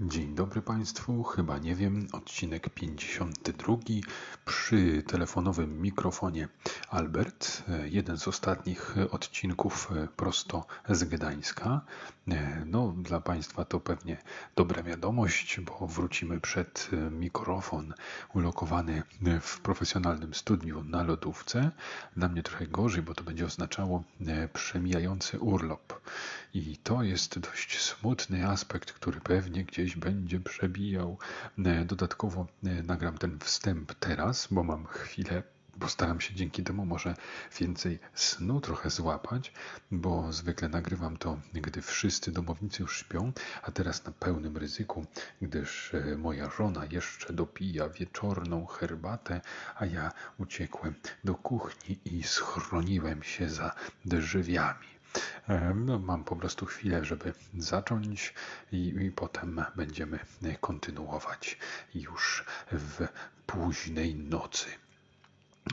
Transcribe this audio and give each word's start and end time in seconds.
Dzień 0.00 0.34
dobry 0.34 0.62
Państwu, 0.62 1.22
chyba 1.22 1.58
nie 1.58 1.74
wiem, 1.74 2.06
odcinek 2.12 2.70
52 2.70 3.76
przy 4.44 5.02
telefonowym 5.02 5.82
mikrofonie 5.82 6.48
Albert, 6.88 7.62
jeden 7.84 8.18
z 8.18 8.28
ostatnich 8.28 8.94
odcinków 9.10 9.92
prosto 10.16 10.66
z 10.88 11.04
Gdańska. 11.04 11.80
No, 12.66 12.94
dla 12.96 13.20
Państwa 13.20 13.64
to 13.64 13.80
pewnie 13.80 14.16
dobra 14.56 14.82
wiadomość, 14.82 15.60
bo 15.60 15.86
wrócimy 15.86 16.40
przed 16.40 16.90
mikrofon 17.10 17.94
ulokowany 18.34 19.02
w 19.40 19.60
profesjonalnym 19.60 20.34
studiu 20.34 20.84
na 20.84 21.02
lodówce. 21.02 21.70
Dla 22.16 22.28
mnie 22.28 22.42
trochę 22.42 22.66
gorzej, 22.66 23.02
bo 23.02 23.14
to 23.14 23.24
będzie 23.24 23.46
oznaczało 23.46 24.04
przemijający 24.52 25.40
urlop. 25.40 26.00
I 26.54 26.76
to 26.76 27.02
jest 27.02 27.38
dość 27.38 27.80
smutny 27.80 28.48
aspekt, 28.48 28.92
który 28.92 29.20
pewnie 29.20 29.64
gdzieś 29.64 29.85
będzie 29.94 30.40
przebijał. 30.40 31.18
Dodatkowo 31.86 32.46
nagram 32.62 33.18
ten 33.18 33.38
wstęp 33.38 33.94
teraz, 33.94 34.48
bo 34.50 34.62
mam 34.62 34.86
chwilę 34.86 35.42
Postaram 35.80 36.20
się 36.20 36.34
dzięki 36.34 36.62
temu 36.62 36.86
może 36.86 37.14
więcej 37.60 37.98
snu 38.14 38.60
trochę 38.60 38.90
złapać, 38.90 39.52
bo 39.90 40.32
zwykle 40.32 40.68
nagrywam 40.68 41.16
to, 41.16 41.38
gdy 41.52 41.82
wszyscy 41.82 42.32
domownicy 42.32 42.82
już 42.82 42.98
śpią, 42.98 43.32
a 43.62 43.70
teraz 43.70 44.04
na 44.04 44.12
pełnym 44.12 44.56
ryzyku, 44.56 45.06
gdyż 45.42 45.92
moja 46.18 46.50
żona 46.50 46.84
jeszcze 46.90 47.32
dopija 47.32 47.88
wieczorną 47.88 48.66
herbatę, 48.66 49.40
a 49.76 49.86
ja 49.86 50.12
uciekłem 50.38 50.94
do 51.24 51.34
kuchni 51.34 51.98
i 52.04 52.22
schroniłem 52.22 53.22
się 53.22 53.48
za 53.48 53.74
drzwiami. 54.04 54.95
No, 55.74 55.98
mam 55.98 56.24
po 56.24 56.36
prostu 56.36 56.66
chwilę, 56.66 57.04
żeby 57.04 57.32
zacząć 57.58 58.34
i, 58.72 58.88
i 58.88 59.10
potem 59.10 59.64
będziemy 59.76 60.18
kontynuować 60.60 61.58
już 61.94 62.44
w 62.72 63.08
późnej 63.46 64.14
nocy. 64.14 64.66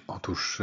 Otóż 0.08 0.62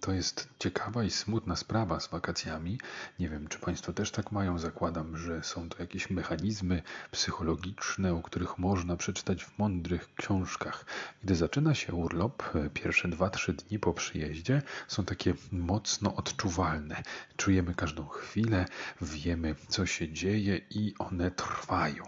to 0.00 0.12
jest 0.12 0.48
ciekawa 0.58 1.04
i 1.04 1.10
smutna 1.10 1.56
sprawa 1.56 2.00
z 2.00 2.08
wakacjami. 2.08 2.78
Nie 3.18 3.28
wiem, 3.28 3.48
czy 3.48 3.58
Państwo 3.58 3.92
też 3.92 4.10
tak 4.10 4.32
mają. 4.32 4.58
Zakładam, 4.58 5.16
że 5.16 5.42
są 5.42 5.68
to 5.68 5.78
jakieś 5.78 6.10
mechanizmy 6.10 6.82
psychologiczne, 7.10 8.14
o 8.14 8.22
których 8.22 8.58
można 8.58 8.96
przeczytać 8.96 9.44
w 9.44 9.58
mądrych 9.58 10.14
książkach. 10.14 10.84
Gdy 11.24 11.34
zaczyna 11.34 11.74
się 11.74 11.92
urlop, 11.92 12.42
e, 12.54 12.70
pierwsze 12.70 13.08
2-3 13.08 13.52
dni 13.52 13.78
po 13.78 13.94
przyjeździe 13.94 14.62
są 14.88 15.04
takie 15.04 15.34
mocno 15.52 16.14
odczuwalne. 16.14 17.02
Czujemy 17.36 17.74
każdą 17.74 18.06
chwilę, 18.06 18.66
wiemy, 19.00 19.54
co 19.68 19.86
się 19.86 20.12
dzieje 20.12 20.60
i 20.70 20.94
one 20.98 21.30
trwają. 21.30 22.04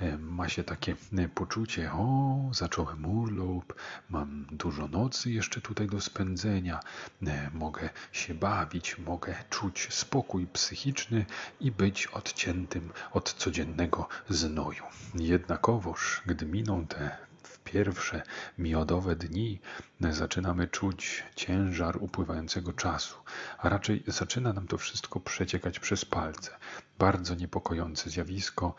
E, 0.00 0.18
ma 0.18 0.48
się 0.48 0.64
takie 0.64 0.96
e, 1.18 1.28
poczucie, 1.28 1.92
o, 1.92 2.40
zacząłem 2.52 3.06
urlop, 3.06 3.74
mam 4.10 4.46
dużo 4.50 4.88
nocy 4.88 5.30
jeszcze 5.30 5.60
tutaj 5.60 5.86
do 5.86 6.00
spędzenia, 6.00 6.80
e, 7.26 7.50
mogę 7.54 7.90
się 8.12 8.34
bawić, 8.34 8.98
mogę 8.98 9.34
czuć 9.50 9.88
spokój 9.90 10.46
psychiczny 10.46 11.26
i 11.60 11.70
być 11.72 12.06
odciętym 12.06 12.92
od 13.12 13.32
codziennego 13.32 14.08
znoju. 14.28 14.84
Jednakowoż, 15.14 16.22
gdy 16.26 16.46
miną 16.46 16.86
te 16.86 17.29
pierwsze 17.64 18.22
miodowe 18.58 19.16
dni 19.16 19.60
zaczynamy 20.00 20.68
czuć 20.68 21.24
ciężar 21.36 21.96
upływającego 22.00 22.72
czasu, 22.72 23.16
a 23.58 23.68
raczej 23.68 24.02
zaczyna 24.06 24.52
nam 24.52 24.66
to 24.66 24.78
wszystko 24.78 25.20
przeciekać 25.20 25.78
przez 25.80 26.04
palce. 26.04 26.50
Bardzo 26.98 27.34
niepokojące 27.34 28.10
zjawisko, 28.10 28.74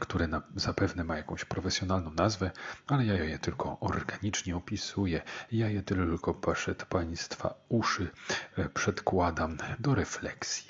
które 0.00 0.28
zapewne 0.56 1.04
ma 1.04 1.16
jakąś 1.16 1.44
profesjonalną 1.44 2.10
nazwę, 2.10 2.50
ale 2.86 3.06
ja 3.06 3.24
je 3.24 3.38
tylko 3.38 3.80
organicznie 3.80 4.56
opisuję. 4.56 5.22
Ja 5.52 5.68
je 5.68 5.82
tylko 5.82 6.34
przed 6.34 6.84
Państwa 6.84 7.54
uszy 7.68 8.10
e, 8.56 8.68
przedkładam 8.68 9.56
do 9.78 9.94
refleksji 9.94 10.66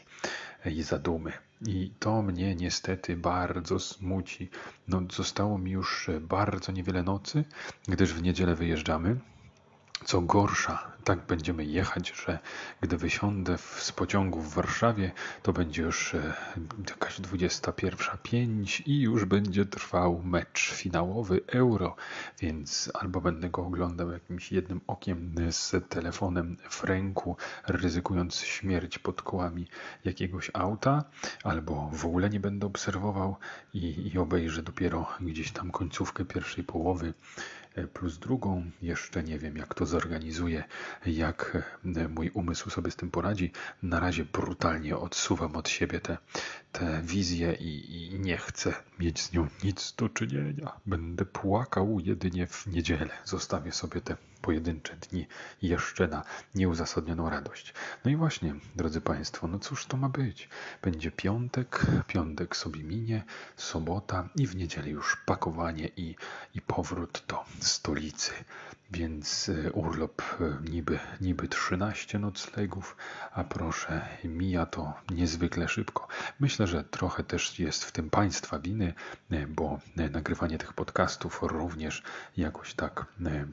i 0.65 0.83
zadumy. 0.83 1.46
I 1.67 1.91
to 1.99 2.23
mnie 2.23 2.55
niestety 2.55 3.17
bardzo 3.17 3.79
smuci. 3.79 4.51
No, 4.89 5.03
zostało 5.13 5.59
mi 5.59 5.71
już 5.71 6.11
bardzo 6.21 6.73
niewiele 6.73 7.03
nocy, 7.03 7.45
gdyż 7.89 8.15
w 8.15 8.23
niedzielę 8.23 8.55
wyjeżdżamy. 8.55 9.21
Co 10.05 10.21
gorsza, 10.21 10.96
tak 11.07 11.27
będziemy 11.27 11.65
jechać, 11.65 12.13
że 12.27 12.39
gdy 12.81 12.97
wysiądę 12.97 13.59
z 13.59 13.93
pociągu 13.93 14.41
w 14.41 14.55
Warszawie, 14.55 15.13
to 15.43 15.53
będzie 15.53 15.83
już 15.83 16.15
e, 16.15 16.35
jakaś 16.89 17.21
21.05 17.21 18.83
i 18.87 19.01
już 19.01 19.25
będzie 19.25 19.65
trwał 19.65 20.23
mecz 20.25 20.73
finałowy 20.73 21.41
Euro, 21.47 21.97
więc 22.41 22.91
albo 22.95 23.21
będę 23.21 23.51
go 23.51 23.67
oglądał 23.67 24.11
jakimś 24.11 24.53
jednym 24.53 24.81
okiem 24.87 25.35
z 25.51 25.89
telefonem 25.89 26.57
w 26.71 26.85
ręku, 26.85 27.37
ryzykując 27.67 28.41
śmierć 28.41 28.99
pod 28.99 29.23
kołami 29.23 29.67
jakiegoś 30.05 30.51
auta, 30.55 31.05
albo 31.45 31.91
w 31.93 32.05
ogóle 32.07 32.31
nie 32.31 32.41
będę 32.41 32.67
obserwował 32.67 33.37
i, 33.75 34.11
i 34.15 34.19
obejrzę 34.19 34.63
dopiero 34.63 35.07
gdzieś 35.21 35.53
tam 35.53 35.71
końcówkę 35.71 36.25
pierwszej 36.25 36.65
połowy 36.65 37.15
E, 37.77 37.87
plus 37.87 38.19
drugą. 38.19 38.71
Jeszcze 38.83 39.23
nie 39.23 39.39
wiem, 39.39 39.57
jak 39.57 39.75
to 39.75 39.87
zorganizuję, 39.87 40.65
jak 41.07 41.59
e, 41.97 42.09
mój 42.09 42.31
umysł 42.35 42.71
sobie 42.71 42.91
z 42.91 42.97
tym 42.97 43.11
poradzi. 43.11 43.53
Na 43.83 44.01
razie 44.01 44.25
brutalnie 44.25 44.97
odsuwam 44.97 45.57
od 45.57 45.69
siebie 45.69 46.01
te, 46.01 46.19
te 46.73 47.01
wizje 47.03 47.53
i, 47.55 47.97
i 48.15 48.21
nie 48.21 48.37
chcę 48.37 48.75
mieć 48.99 49.23
z 49.23 49.33
nią 49.33 49.49
nic 49.65 49.95
do 49.99 50.09
czynienia. 50.09 50.73
Będę 50.87 51.25
płakał 51.25 52.01
jedynie 52.01 52.47
w 52.47 52.67
niedzielę. 52.67 53.09
Zostawię 53.25 53.73
sobie 53.73 54.01
te 54.01 54.17
pojedyncze 54.43 54.97
dni 54.97 55.27
jeszcze 55.63 56.09
na 56.09 56.23
nieuzasadnioną 56.55 57.31
radość. 57.31 57.75
No 58.05 58.11
i 58.11 58.17
właśnie, 58.17 58.55
drodzy 58.77 59.01
Państwo, 59.01 59.47
no 59.47 59.59
cóż 59.59 59.87
to 59.87 59.97
ma 59.97 60.09
być? 60.09 60.49
Będzie 60.83 61.11
piątek, 61.11 61.87
piątek 62.07 62.57
sobie 62.57 62.83
minie, 62.85 63.25
sobota 63.57 64.29
i 64.37 64.47
w 64.47 64.57
niedzielę 64.57 64.89
już 64.89 65.17
pakowanie 65.27 65.89
i, 65.97 66.17
i 66.55 66.61
powrót 66.61 67.25
do 67.29 67.45
stolicy. 67.61 68.33
Więc 68.91 69.49
e, 69.49 69.73
urlop 69.73 70.23
e, 70.41 70.71
niby, 70.71 70.99
niby 71.21 71.49
13 71.49 72.19
noclegów, 72.19 72.97
a 73.33 73.45
proszę, 73.45 74.09
mija 74.25 74.67
to 74.67 74.95
niezwykle 75.11 75.69
szybko. 75.69 76.09
Myślę, 76.41 76.67
że 76.67 76.85
trochę 76.85 77.25
też 77.25 77.59
jest 77.59 77.85
w 77.85 77.93
tym 77.93 78.11
Państwa 78.11 78.59
winy, 78.59 78.86
bo 79.49 79.79
nagrywanie 80.13 80.59
tych 80.59 80.73
podcastów 80.73 81.39
również 81.43 82.03
jakoś 82.37 82.75
tak 82.75 83.05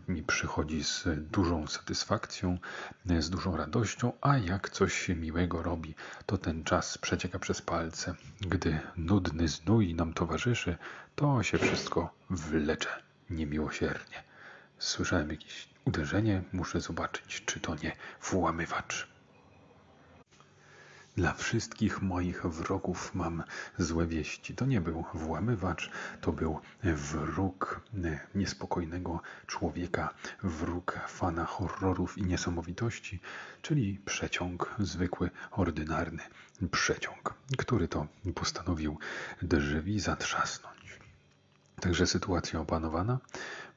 mi 0.08 0.24
przychodzi 0.24 0.84
z 0.84 1.04
dużą 1.32 1.68
satysfakcją, 1.68 2.58
z 3.20 3.30
dużą 3.30 3.58
radością, 3.58 4.12
a 4.22 4.38
jak 4.38 4.70
coś 4.70 5.10
miłego 5.10 5.64
robi, 5.64 5.96
to 6.26 6.38
ten 6.38 6.64
czas 6.64 6.98
przecieka 6.98 7.40
przez 7.40 7.62
palce. 7.62 8.16
Gdy 8.42 8.80
nudny 8.98 9.48
znój 9.48 9.96
nam 9.96 10.14
towarzyszy, 10.14 10.78
to 11.16 11.44
się 11.44 11.58
wszystko 11.58 12.14
wlecze 12.30 12.90
niemiłosiernie. 13.30 14.24
Słyszałem 14.80 15.30
jakieś 15.30 15.70
uderzenie. 15.86 16.42
Muszę 16.54 16.82
zobaczyć, 16.82 17.44
czy 17.46 17.60
to 17.60 17.76
nie 17.76 17.96
włamywacz. 18.22 19.12
Dla 21.16 21.34
wszystkich 21.34 22.01
moich 22.01 22.46
wrogów 22.46 23.16
mam 23.16 23.44
złe 23.78 24.07
wieści. 24.07 24.56
To 24.56 24.66
nie 24.66 24.81
był 24.81 25.06
włamywacz, 25.13 25.90
to 26.22 26.31
był 26.31 26.59
wróg 26.84 27.81
niespokojnego 28.35 29.22
człowieka, 29.47 30.13
wróg 30.44 31.00
fana 31.07 31.46
horrorów 31.46 32.18
i 32.18 32.24
niesamowitości, 32.24 33.19
czyli 33.62 34.00
przeciąg 34.06 34.75
zwykły, 34.79 35.29
ordynarny 35.51 36.24
przeciąg, 36.72 37.34
który 37.57 37.88
to 37.88 38.07
postanowił 38.35 38.97
drzwi 39.41 40.00
zatrzasnąć. 40.00 41.00
Także 41.81 42.07
sytuacja 42.07 42.59
opanowana 42.59 43.19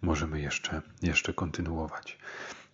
możemy 0.03 0.41
jeszcze, 0.41 0.83
jeszcze 1.03 1.35
kontynuować. 1.35 2.19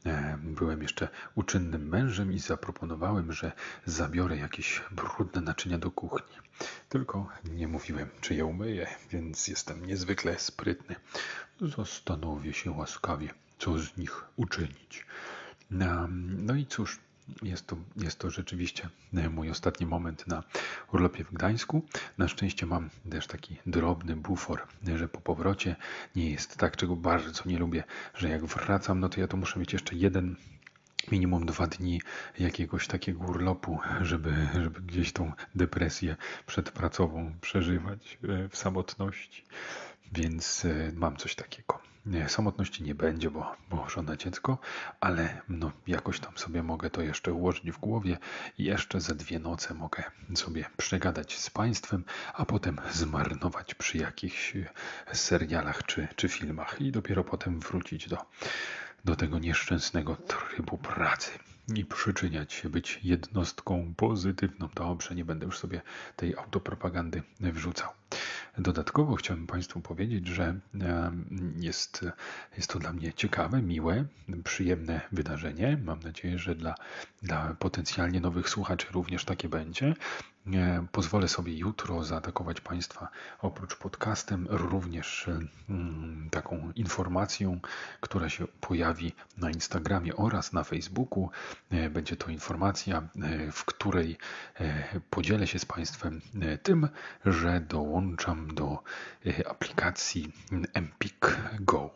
E, 0.07 0.39
byłem 0.43 0.83
jeszcze 0.83 1.09
uczynnym 1.35 1.89
mężem 1.89 2.33
i 2.33 2.39
zaproponowałem, 2.39 3.33
że 3.33 3.53
zabiorę 3.87 4.37
jakieś 4.37 4.83
brudne 4.91 5.41
naczynia 5.41 5.79
do 5.79 5.91
kuchni. 5.91 6.37
Tylko 6.89 7.29
nie 7.45 7.69
mówiłem, 7.69 8.09
czy 8.21 8.35
je 8.35 8.45
umyję, 8.45 8.87
więc 9.11 9.49
jestem 9.49 9.87
niezwykle 9.87 10.39
sprytny. 10.39 10.97
Zastanowię 11.61 12.53
się 12.53 12.71
łaskawie, 12.71 13.35
co 13.59 13.79
z 13.79 13.97
nich 13.97 14.25
uczynić. 14.37 15.07
No 16.39 16.55
i 16.55 16.67
cóż, 16.67 16.99
jest 17.43 17.67
to, 17.67 17.77
jest 17.97 18.19
to 18.19 18.31
rzeczywiście 18.31 18.89
e, 19.15 19.29
mój 19.29 19.51
ostatni 19.51 19.87
moment 19.87 20.27
na 20.27 20.43
urlopie 20.93 21.25
w 21.25 21.33
Gdańsku. 21.33 21.83
Na 22.19 22.29
szczęście 22.29 22.67
mam 22.67 22.91
też 23.11 23.27
taki 23.27 23.57
drobny 23.67 24.17
bufor, 24.17 24.67
że 24.97 25.09
po 25.09 25.21
powrocie 25.21 25.77
nie 26.17 26.31
jest 26.31 26.57
tak, 26.57 26.77
czego 26.77 26.97
bardzo 26.97 27.43
nie 27.47 27.59
lubię, 27.59 27.85
że 28.15 28.29
jak 28.29 28.45
wracam, 28.45 29.01
no 29.01 29.09
to 29.09 29.21
ja 29.21 29.29
to 29.29 29.37
muszę 29.37 29.61
mieć 29.61 29.73
jeszcze 29.73 29.97
jeden 29.97 30.37
minimum 31.13 31.47
dwa 31.47 31.67
dni 31.67 32.01
jakiegoś 32.39 32.87
takiego 32.87 33.25
urlopu, 33.25 33.79
żeby, 34.01 34.49
żeby 34.55 34.81
gdzieś 34.81 35.13
tą 35.13 35.33
depresję 35.55 36.17
przedpracową 36.47 37.35
przeżywać 37.41 38.19
e, 38.25 38.49
w 38.49 38.57
samotności. 38.57 39.45
więc 40.13 40.67
mam 40.95 41.17
coś 41.17 41.35
takiego. 41.35 41.92
Samotności 42.29 42.83
nie 42.83 42.95
będzie, 42.95 43.31
bo, 43.31 43.57
bo 43.71 43.89
żona 43.89 44.17
dziecko, 44.17 44.59
ale 45.01 45.43
no, 45.49 45.73
jakoś 45.87 46.21
tam 46.21 46.39
sobie 46.39 46.63
mogę 46.63 46.91
to 46.91 47.03
jeszcze 47.03 47.33
ułożyć 47.33 47.71
w 47.71 47.79
głowie 47.79 48.19
i 48.59 48.65
jeszcze 48.65 49.01
ze 49.01 49.15
dwie 49.15 49.39
noce 49.39 49.75
mogę 49.75 50.03
sobie 50.35 50.65
przegadać 50.77 51.39
z 51.39 51.51
Państwem, 51.51 52.05
a 52.35 52.45
potem 52.45 52.81
zmarnować 52.91 53.75
przy 53.75 53.99
jakichś 53.99 54.57
serialach 55.13 55.87
czy, 55.87 56.09
czy 56.17 56.29
filmach 56.29 56.81
i 56.81 56.93
dopiero 56.93 57.25
potem 57.25 57.61
wrócić 57.61 58.09
do, 58.09 58.19
do 59.05 59.17
tego 59.17 59.39
nieszczęsnego 59.39 60.17
trybu 60.17 60.79
pracy 60.79 61.31
i 61.75 61.85
przyczyniać 61.85 62.53
się, 62.53 62.69
być 62.69 63.01
jednostką 63.03 63.95
pozytywną. 63.97 64.69
Dobrze, 64.75 65.15
nie 65.15 65.25
będę 65.25 65.47
już 65.47 65.59
sobie 65.59 65.83
tej 66.17 66.37
autopropagandy 66.37 67.23
wrzucał. 67.41 68.02
Dodatkowo 68.59 69.15
chciałbym 69.17 69.47
Państwu 69.47 69.81
powiedzieć, 69.81 70.27
że 70.27 70.61
jest, 71.57 72.05
jest 72.57 72.71
to 72.71 72.79
dla 72.79 72.93
mnie 72.93 73.13
ciekawe, 73.13 73.63
miłe, 73.63 74.05
przyjemne 74.45 75.01
wydarzenie. 75.13 75.79
Mam 75.85 76.01
nadzieję, 76.01 76.39
że 76.39 76.55
dla, 76.55 76.75
dla 77.23 77.55
potencjalnie 77.59 78.21
nowych 78.21 78.49
słuchaczy 78.49 78.87
również 78.93 79.25
takie 79.25 79.49
będzie. 79.49 79.95
Pozwolę 80.93 81.29
sobie 81.29 81.59
jutro 81.59 82.05
zaatakować 82.05 82.61
Państwa 82.61 83.09
oprócz 83.41 83.77
podcastem 83.77 84.47
również 84.51 85.31
mm, 85.69 86.29
taką 86.31 86.73
informacją, 86.77 87.61
która 88.01 88.29
się 88.29 88.47
pojawi 88.61 89.13
na 89.37 89.51
Instagramie 89.51 90.17
oraz 90.17 90.53
na 90.53 90.65
Facebooku. 90.65 91.31
E, 91.71 91.91
będzie 91.91 92.17
to 92.17 92.31
informacja, 92.31 93.09
e, 93.23 93.53
w 93.53 93.65
której 93.65 94.19
e, 94.61 95.01
podzielę 95.11 95.47
się 95.47 95.59
z 95.59 95.65
Państwem 95.65 96.21
tym, 96.63 96.89
że 97.25 97.61
dołączam 97.61 98.55
do 98.55 98.83
aplikacji 99.47 100.33
Empik 100.75 101.37
Go. 101.61 101.91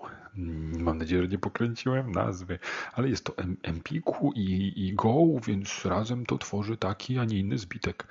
Mam 0.79 0.99
nadzieję, 0.99 1.23
że 1.23 1.29
nie 1.29 1.39
pokręciłem 1.39 2.13
nazwy, 2.13 2.59
ale 2.93 3.09
jest 3.09 3.25
to 3.25 3.35
Empiku 3.63 4.33
i, 4.35 4.73
i 4.77 4.95
Go, 4.95 5.25
więc 5.47 5.85
razem 5.85 6.27
to 6.27 6.39
tworzy 6.39 6.77
taki, 6.77 7.19
a 7.19 7.25
nie 7.25 7.39
inny 7.39 7.59
zbitek. 7.59 8.07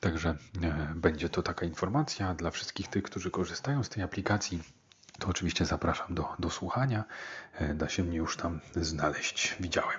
Także 0.00 0.36
e, 0.62 0.92
będzie 0.96 1.28
to 1.28 1.42
taka 1.42 1.66
informacja 1.66 2.34
dla 2.34 2.50
wszystkich 2.50 2.88
tych, 2.88 3.02
którzy 3.02 3.30
korzystają 3.30 3.82
z 3.82 3.88
tej 3.88 4.02
aplikacji. 4.02 4.60
To 5.20 5.28
oczywiście 5.28 5.64
zapraszam 5.64 6.14
do, 6.14 6.28
do 6.38 6.50
słuchania. 6.50 7.04
E, 7.54 7.74
da 7.74 7.88
się 7.88 8.04
mnie 8.04 8.16
już 8.16 8.36
tam 8.36 8.60
znaleźć. 8.76 9.56
Widziałem. 9.60 9.98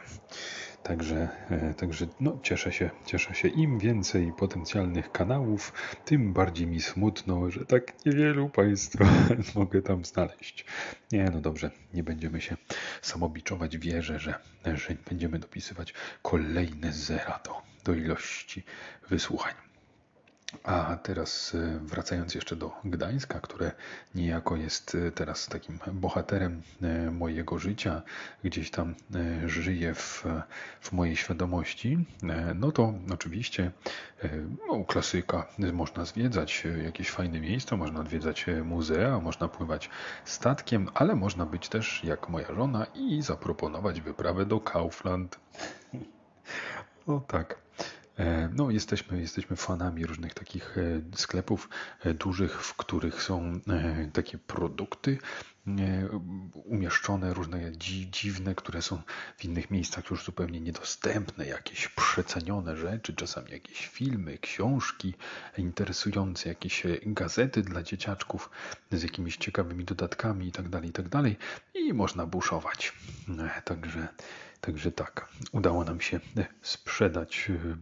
Także, 0.83 1.29
e, 1.49 1.73
także 1.73 2.07
no, 2.19 2.39
cieszę, 2.43 2.71
się, 2.71 2.89
cieszę 3.05 3.35
się. 3.35 3.47
Im 3.47 3.79
więcej 3.79 4.33
potencjalnych 4.37 5.11
kanałów, 5.11 5.73
tym 6.05 6.33
bardziej 6.33 6.67
mi 6.67 6.81
smutno, 6.81 7.51
że 7.51 7.65
tak 7.65 8.05
niewielu 8.05 8.49
Państwa 8.49 9.05
mogę 9.55 9.81
tam 9.81 10.05
znaleźć. 10.05 10.65
Nie, 11.11 11.23
no 11.23 11.41
dobrze, 11.41 11.71
nie 11.93 12.03
będziemy 12.03 12.41
się 12.41 12.57
samobiczować. 13.01 13.77
Wierzę, 13.77 14.19
że, 14.19 14.35
że 14.73 14.95
będziemy 15.09 15.39
dopisywać 15.39 15.93
kolejne 16.21 16.93
zera 16.93 17.39
do, 17.45 17.61
do 17.83 17.93
ilości 17.93 18.63
wysłuchań. 19.09 19.70
A 20.63 20.97
teraz 21.03 21.55
e, 21.55 21.79
wracając 21.79 22.35
jeszcze 22.35 22.55
do 22.55 22.71
Gdańska, 22.85 23.39
które 23.39 23.71
niejako 24.15 24.55
jest 24.55 24.95
e, 24.95 25.11
teraz 25.11 25.47
takim 25.47 25.79
bohaterem 25.93 26.61
e, 26.81 27.11
mojego 27.11 27.59
życia, 27.59 28.01
gdzieś 28.43 28.71
tam 28.71 28.95
żyje 29.45 29.93
w, 29.93 30.25
w 30.81 30.91
mojej 30.91 31.15
świadomości, 31.15 32.05
no 32.55 32.71
to 32.71 32.93
oczywiście 33.13 33.71
no, 34.67 34.85
klasyka, 34.85 35.47
można 35.73 36.05
zwiedzać 36.05 36.63
jakieś 36.83 37.09
fajne 37.09 37.39
miejsca, 37.39 37.77
można 37.77 37.99
odwiedzać 37.99 38.45
muzea, 38.63 39.19
można 39.19 39.47
pływać 39.47 39.89
statkiem, 40.25 40.89
ale 40.93 41.15
można 41.15 41.45
być 41.45 41.69
też 41.69 42.03
jak 42.03 42.29
moja 42.29 42.53
żona 42.55 42.85
i 42.95 43.21
zaproponować 43.21 44.01
wyprawę 44.01 44.45
do 44.45 44.59
Kaufland. 44.59 45.39
O 47.07 47.19
tak. 47.19 47.60
E, 48.19 48.49
no, 48.53 48.71
jesteśmy, 48.71 49.21
jesteśmy 49.21 49.55
fanami 49.55 50.05
różnych 50.05 50.33
takich 50.33 50.77
e, 50.77 50.81
sklepów 51.15 51.69
e, 52.03 52.13
dużych, 52.13 52.63
w 52.63 52.75
których 52.75 53.23
są 53.23 53.59
takie 54.13 54.37
produkty 54.37 55.17
umieszczone, 56.53 57.33
różne 57.33 57.71
dziwne, 58.11 58.55
które 58.55 58.81
są 58.81 59.01
w 59.37 59.45
innych 59.45 59.71
miejscach 59.71 60.09
już 60.09 60.25
zupełnie 60.25 60.61
niedostępne, 60.61 61.45
jakieś 61.45 61.87
przecenione 61.87 62.77
rzeczy, 62.77 63.13
czasami 63.13 63.51
jakieś 63.51 63.87
filmy, 63.87 64.37
książki 64.37 65.13
interesujące, 65.57 66.49
jakieś 66.49 66.83
gazety 67.05 67.61
dla 67.61 67.83
dzieciaczków 67.83 68.49
z 68.91 69.03
jakimiś 69.03 69.37
ciekawymi 69.37 69.85
dodatkami 69.85 70.45
itd., 70.45 70.69
tak 70.71 70.85
itd. 70.85 71.09
Tak 71.09 71.25
I 71.75 71.93
można 71.93 72.25
buszować. 72.25 72.93
Także 73.65 74.07
Także 74.61 74.91
tak, 74.91 75.27
udało 75.51 75.83
nam 75.83 76.01
się 76.01 76.19
e, 76.37 76.45
sprzedać 76.61 77.49
e, 77.49 77.77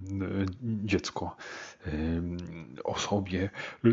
dziecko 0.61 1.35
e, 1.85 1.91
osobie 2.83 3.49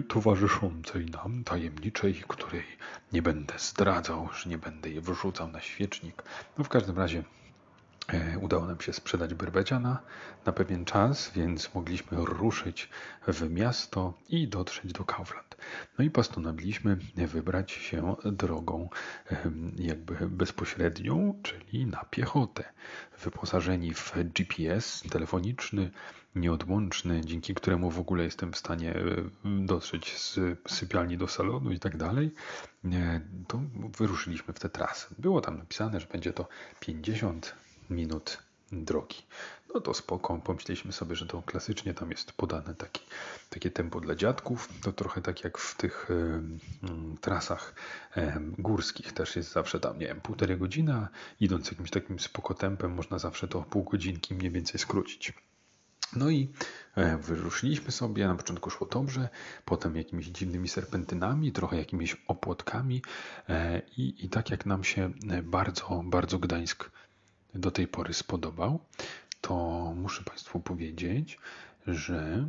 towarzyszącej 0.09 1.07
nam, 1.07 1.45
tajemniczej, 1.45 2.15
której 2.29 2.65
nie 3.13 3.23
będę 3.23 3.55
zdradzał, 3.59 4.29
że 4.33 4.51
nie 4.51 4.59
będę 4.59 4.91
je 4.91 5.01
wyrzucał 5.01 5.49
na 5.49 5.61
świecznik. 5.61 6.23
No 6.59 6.65
w 6.65 6.69
każdym 6.69 6.99
razie 6.99 7.23
udało 8.41 8.67
nam 8.67 8.81
się 8.81 8.93
sprzedać 8.93 9.35
Berbedziana 9.35 10.03
na 10.47 10.53
pewien 10.53 10.85
czas, 10.85 11.31
więc 11.35 11.75
mogliśmy 11.75 12.19
ruszyć 12.25 12.89
w 13.29 13.51
miasto 13.51 14.15
i 14.29 14.49
dotrzeć 14.49 14.93
do 14.93 15.05
Kaufland. 15.05 15.57
No 15.99 16.05
i 16.05 16.11
postanowiliśmy 16.11 16.99
wybrać 17.17 17.73
się 17.73 18.17
drogą 18.25 18.89
jakby 19.79 20.29
bezpośrednią, 20.29 21.41
czyli 21.43 21.87
na 21.87 22.05
piechotę. 22.05 22.65
Wyposażeni 23.23 23.95
w 23.95 24.15
GPS 24.35 25.03
telefoniczny, 25.11 25.91
nieodłączny, 26.35 27.21
dzięki 27.25 27.55
któremu 27.55 27.91
w 27.91 27.99
ogóle 27.99 28.25
jestem 28.25 28.53
w 28.53 28.57
stanie 28.57 28.95
dotrzeć 29.45 30.19
z 30.19 30.39
sypialni 30.69 31.19
do 31.19 31.29
salonu 31.29 31.73
i 31.73 31.79
tak 31.79 31.97
dalej, 31.97 32.35
to 33.49 33.61
wyruszyliśmy 33.99 34.55
w 34.55 34.59
tę 34.59 34.69
trasę. 34.69 35.07
Było 35.19 35.41
tam 35.41 35.59
napisane, 35.59 36.01
że 36.01 36.07
będzie 36.07 36.33
to 36.33 36.49
50 36.81 37.55
minut 37.91 38.39
drogi. 38.73 39.17
No 39.75 39.81
to 39.81 39.95
spoko, 39.95 40.39
pomyśleliśmy 40.39 40.93
sobie, 40.93 41.17
że 41.17 41.27
to 41.27 41.43
klasycznie 41.43 41.95
tam 41.95 42.11
jest 42.11 42.33
podane 42.33 42.75
taki, 42.75 43.03
takie 43.51 43.71
tempo 43.71 44.01
dla 44.01 44.15
dziadków. 44.15 44.69
To 44.83 44.93
trochę 44.93 45.23
tak 45.23 45.45
jak 45.45 45.59
w 45.59 45.77
tych 45.77 46.11
y, 46.11 46.41
trasach 47.21 47.75
y, 48.17 48.33
górskich 48.59 49.13
też 49.13 49.37
jest 49.37 49.53
zawsze 49.53 49.81
tam, 49.81 49.99
nie 49.99 50.07
wiem, 50.07 50.21
półtorej 50.21 50.59
godzina. 50.59 51.09
Idąc 51.41 51.71
jakimś 51.71 51.91
takim 51.91 52.19
spoko 52.19 52.55
tempem 52.55 52.95
można 52.95 53.19
zawsze 53.19 53.49
to 53.49 53.63
pół 53.63 53.85
godzinki 53.85 54.35
mniej 54.35 54.51
więcej 54.51 54.81
skrócić. 54.81 55.33
No 56.17 56.31
i 56.31 56.53
e, 56.95 57.19
wyruszyliśmy 57.19 57.91
sobie, 57.91 58.27
na 58.27 58.35
początku 58.35 58.71
szło 58.71 58.87
dobrze, 58.87 59.29
potem 59.65 59.97
jakimiś 59.97 60.27
dziwnymi 60.27 60.69
serpentynami, 60.69 61.53
trochę 61.53 61.77
jakimiś 61.77 62.17
opłotkami 62.27 63.03
e, 63.49 63.83
i, 63.97 64.25
i 64.25 64.29
tak 64.29 64.51
jak 64.51 64.67
nam 64.67 64.85
się 64.85 65.11
bardzo, 65.43 66.03
bardzo 66.05 66.39
Gdańsk 66.39 66.91
do 67.59 67.71
tej 67.71 67.89
pory 67.89 68.15
spodobał, 68.15 68.79
to 69.41 69.55
muszę 69.97 70.25
Państwu 70.25 70.61
powiedzieć, 70.61 71.39
że 71.87 72.49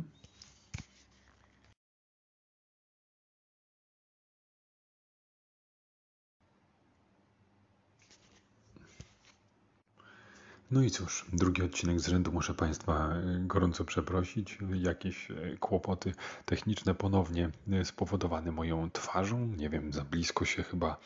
No 10.70 10.82
i 10.82 10.90
cóż, 10.90 11.26
drugi 11.32 11.62
odcinek 11.62 12.00
z 12.00 12.08
rzędu 12.08 12.32
muszę 12.32 12.54
Państwa 12.54 13.08
e, 13.08 13.22
gorąco 13.46 13.84
przeprosić. 13.84 14.58
Jakieś 14.74 15.30
e, 15.30 15.34
kłopoty 15.60 16.12
techniczne 16.44 16.94
ponownie 16.94 17.50
e, 17.72 17.84
spowodowane 17.84 18.52
moją 18.52 18.90
twarzą. 18.90 19.46
Nie 19.46 19.70
wiem, 19.70 19.92
za 19.92 20.04
blisko 20.04 20.44
się 20.44 20.62
chyba 20.62 20.96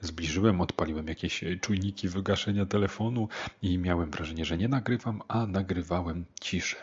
zbliżyłem, 0.00 0.60
odpaliłem 0.60 1.08
jakieś 1.08 1.44
czujniki 1.60 2.08
wygaszenia 2.08 2.66
telefonu 2.66 3.28
i 3.62 3.78
miałem 3.78 4.10
wrażenie, 4.10 4.44
że 4.44 4.58
nie 4.58 4.68
nagrywam, 4.68 5.22
a 5.28 5.46
nagrywałem 5.46 6.24
ciszę. 6.40 6.76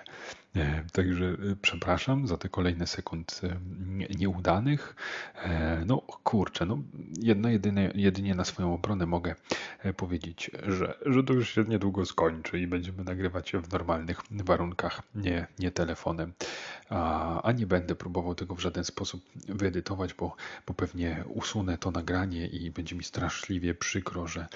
Także 0.93 1.37
przepraszam 1.61 2.27
za 2.27 2.37
te 2.37 2.49
kolejne 2.49 2.87
sekund 2.87 3.41
nieudanych. 4.17 4.95
No 5.85 6.01
kurczę, 6.23 6.65
no 6.65 6.77
jedynie, 7.49 7.91
jedynie 7.95 8.35
na 8.35 8.43
swoją 8.45 8.73
obronę 8.73 9.05
mogę 9.05 9.35
powiedzieć, 9.97 10.51
że, 10.67 10.97
że 11.05 11.23
to 11.23 11.33
już 11.33 11.49
się 11.49 11.63
niedługo 11.63 12.05
skończy 12.05 12.59
i 12.59 12.67
będziemy 12.67 13.03
nagrywać 13.03 13.51
w 13.51 13.71
normalnych 13.71 14.21
warunkach, 14.31 15.01
nie, 15.15 15.47
nie 15.59 15.71
telefonem. 15.71 16.33
A, 16.89 17.41
a 17.41 17.51
nie 17.51 17.67
będę 17.67 17.95
próbował 17.95 18.35
tego 18.35 18.55
w 18.55 18.59
żaden 18.59 18.83
sposób 18.83 19.25
wyedytować, 19.47 20.13
bo, 20.13 20.35
bo 20.67 20.73
pewnie 20.73 21.23
usunę 21.27 21.77
to 21.77 21.91
nagranie 21.91 22.47
i 22.47 22.71
będzie 22.71 22.95
mi 22.95 23.03
straszliwie 23.03 23.73
przykro, 23.73 24.27
że, 24.27 24.47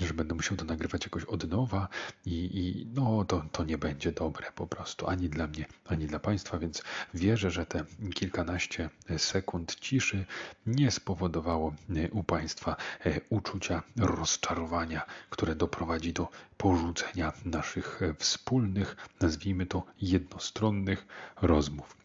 że 0.00 0.14
będę 0.14 0.34
musiał 0.34 0.56
to 0.56 0.64
nagrywać 0.64 1.04
jakoś 1.04 1.24
od 1.24 1.50
nowa 1.50 1.88
i, 2.26 2.32
i 2.32 2.86
no 2.94 3.24
to, 3.24 3.44
to 3.52 3.64
nie 3.64 3.78
będzie 3.78 4.12
dobre 4.12 4.46
po 4.54 4.66
prostu 4.66 5.08
ani 5.08 5.28
dla 5.28 5.37
mnie, 5.46 5.66
ani 5.86 6.06
dla 6.06 6.18
Państwa, 6.18 6.58
więc 6.58 6.82
wierzę, 7.14 7.50
że 7.50 7.66
te 7.66 7.84
kilkanaście 8.14 8.90
sekund 9.18 9.74
ciszy 9.74 10.26
nie 10.66 10.90
spowodowało 10.90 11.74
u 12.12 12.22
Państwa 12.24 12.76
e, 13.06 13.20
uczucia 13.30 13.82
rozczarowania, 13.96 15.06
które 15.30 15.54
doprowadzi 15.54 16.12
do 16.12 16.28
porzucenia 16.56 17.32
naszych 17.44 18.00
wspólnych, 18.18 18.96
nazwijmy 19.20 19.66
to 19.66 19.82
jednostronnych 20.00 21.06
rozmów. 21.42 21.96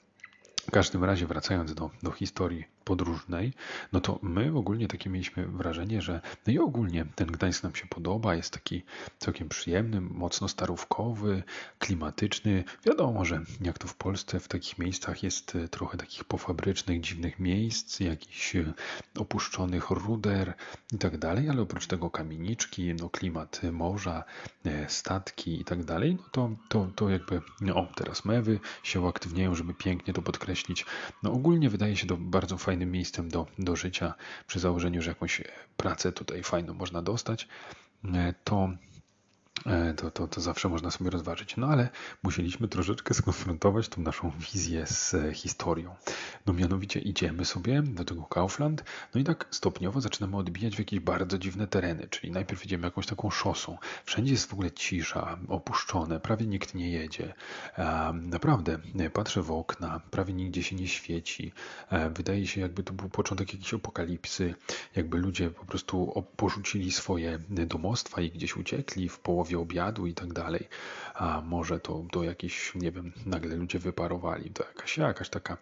W 0.68 0.72
każdym 0.72 1.04
razie, 1.04 1.28
wracając 1.28 1.74
do, 1.74 1.90
do 2.04 2.12
historii 2.12 2.73
podróżnej, 2.84 3.54
no 3.94 4.02
to 4.02 4.20
my 4.22 4.58
ogólnie 4.58 4.88
takie 4.88 5.10
mieliśmy 5.10 5.48
wrażenie, 5.48 6.02
że 6.02 6.22
no 6.48 6.54
i 6.54 6.60
ogólnie 6.60 7.06
ten 7.16 7.28
Gdańsk 7.28 7.64
nam 7.64 7.76
się 7.76 7.88
podoba, 7.88 8.36
jest 8.36 8.54
taki 8.54 8.84
całkiem 9.20 9.50
przyjemny, 9.50 10.02
mocno 10.02 10.48
starówkowy, 10.48 11.44
klimatyczny. 11.80 12.64
Wiadomo, 12.86 13.26
że 13.26 13.42
jak 13.62 13.78
to 13.78 13.88
w 13.88 13.96
Polsce, 13.96 14.40
w 14.40 14.48
takich 14.48 14.78
miejscach 14.78 15.24
jest 15.24 15.56
e, 15.56 15.68
trochę 15.68 15.98
takich 15.98 16.24
pofabrycznych, 16.24 17.02
dziwnych 17.02 17.40
miejsc, 17.40 18.00
jakichś 18.00 18.56
e, 18.56 18.74
opuszczonych 19.20 19.90
ruder 19.90 20.54
i 20.94 20.98
tak 20.98 21.18
dalej, 21.18 21.50
ale 21.50 21.62
oprócz 21.62 21.88
tego 21.88 22.10
kamieniczki, 22.10 22.94
no 22.94 23.10
klimat 23.10 23.62
morza, 23.72 24.24
e, 24.66 24.90
statki 24.90 25.62
i 25.62 25.66
tak 25.66 25.84
dalej, 25.84 26.18
no 26.20 26.30
to, 26.32 26.56
to, 26.70 26.88
to 26.96 27.10
jakby, 27.10 27.42
no 27.62 27.88
teraz 27.96 28.26
mewy 28.26 28.60
się 28.84 29.02
uaktywniają, 29.02 29.56
żeby 29.56 29.74
pięknie 29.74 30.14
to 30.14 30.22
podkreślić. 30.22 30.86
No 31.24 31.32
ogólnie 31.32 31.70
wydaje 31.70 31.96
się 31.96 32.08
to 32.08 32.18
bardzo 32.18 32.58
fajne 32.58 32.73
fajnym 32.74 32.92
miejscem 32.92 33.30
do, 33.30 33.48
do 33.60 33.76
życia, 33.76 34.14
przy 34.48 34.60
założeniu, 34.60 35.02
że 35.02 35.12
jakąś 35.12 35.42
pracę 35.78 36.12
tutaj 36.12 36.44
fajną 36.44 36.74
można 36.74 37.02
dostać, 37.02 37.48
e, 38.06 38.34
to 38.44 38.70
to, 39.98 40.12
to, 40.12 40.28
to 40.28 40.42
zawsze 40.42 40.70
można 40.70 40.92
sobie 40.92 41.10
rozważyć. 41.10 41.58
No 41.58 41.68
ale 41.68 41.90
musieliśmy 42.24 42.68
troszeczkę 42.68 43.14
skonfrontować 43.14 43.90
tą 43.90 44.02
naszą 44.02 44.32
wizję 44.40 44.88
z 44.88 45.14
e, 45.14 45.34
historią. 45.34 45.96
No 46.46 46.54
mianowicie 46.54 47.00
idziemy 47.00 47.46
sobie 47.46 47.82
do 47.82 48.06
tego 48.06 48.24
Kaufland, 48.24 48.84
no 49.16 49.22
i 49.22 49.24
tak 49.24 49.46
stopniowo 49.52 50.02
zaczynamy 50.02 50.38
odbijać 50.38 50.76
w 50.76 50.80
jakieś 50.80 51.00
bardzo 51.00 51.38
dziwne 51.38 51.68
tereny, 51.68 52.08
czyli 52.10 52.34
najpierw 52.34 52.66
idziemy 52.66 52.88
jakąś 52.88 53.06
taką 53.06 53.30
szosą. 53.30 53.78
Wszędzie 54.06 54.32
jest 54.32 54.50
w 54.50 54.54
ogóle 54.54 54.72
cisza, 54.72 55.38
opuszczone, 55.48 56.20
prawie 56.20 56.46
nikt 56.46 56.76
nie 56.76 56.90
jedzie. 56.90 57.34
Naprawdę, 58.14 58.80
e, 59.00 59.10
patrzę 59.10 59.42
w 59.42 59.52
okna, 59.52 60.02
prawie 60.12 60.34
nigdzie 60.34 60.64
się 60.64 60.76
nie 60.76 60.88
świeci. 60.88 61.52
Wydaje 62.16 62.48
się, 62.48 62.62
jakby 62.62 62.84
to 62.84 62.94
był 62.94 63.10
początek 63.10 63.54
jakiejś 63.54 63.74
apokalipsy, 63.74 64.56
jakby 64.96 65.18
ludzie 65.18 65.50
po 65.50 65.66
prostu 65.66 66.24
porzucili 66.36 66.92
swoje 66.92 67.40
domostwa 67.50 68.22
i 68.22 68.32
gdzieś 68.32 68.58
uciekli 68.58 69.10
w 69.10 69.20
połowie 69.20 69.43
połowie 69.44 69.60
obiadu 69.60 70.08
i 70.08 70.14
tak 70.14 70.34
dalej, 70.34 70.68
a 71.16 71.42
może 71.46 71.80
to 71.80 72.06
do 72.12 72.24
jakiejś, 72.24 72.76
nie 72.76 72.92
wiem, 72.92 73.12
nagle 73.26 73.56
ludzie 73.56 73.80
wyparowali. 73.80 74.50
To 74.50 74.64
jakaś, 74.64 74.98
jakaś 74.98 75.30
taka 75.30 75.58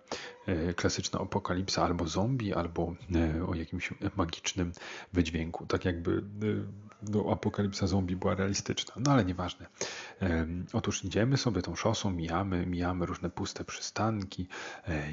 e, 0.48 0.74
klasyczna 0.74 1.20
apokalipsa 1.20 1.84
albo 1.84 2.08
zombie, 2.08 2.54
albo 2.54 2.96
e, 3.16 3.46
o 3.46 3.56
jakimś 3.56 3.94
magicznym 4.16 4.72
wydźwięku. 5.14 5.66
Tak 5.66 5.86
jakby 5.86 6.12
e, 6.12 6.22
no, 7.12 7.26
apokalipsa 7.32 7.88
zombie 7.88 8.16
była 8.16 8.36
realistyczna, 8.36 8.94
no 8.98 9.12
ale 9.12 9.26
nieważne. 9.26 9.66
Otóż 10.74 11.04
idziemy 11.04 11.38
sobie 11.38 11.62
tą 11.62 11.76
szosą, 11.76 12.12
mijamy, 12.12 12.66
mijamy 12.66 13.06
różne 13.06 13.30
puste 13.30 13.64
przystanki, 13.64 14.48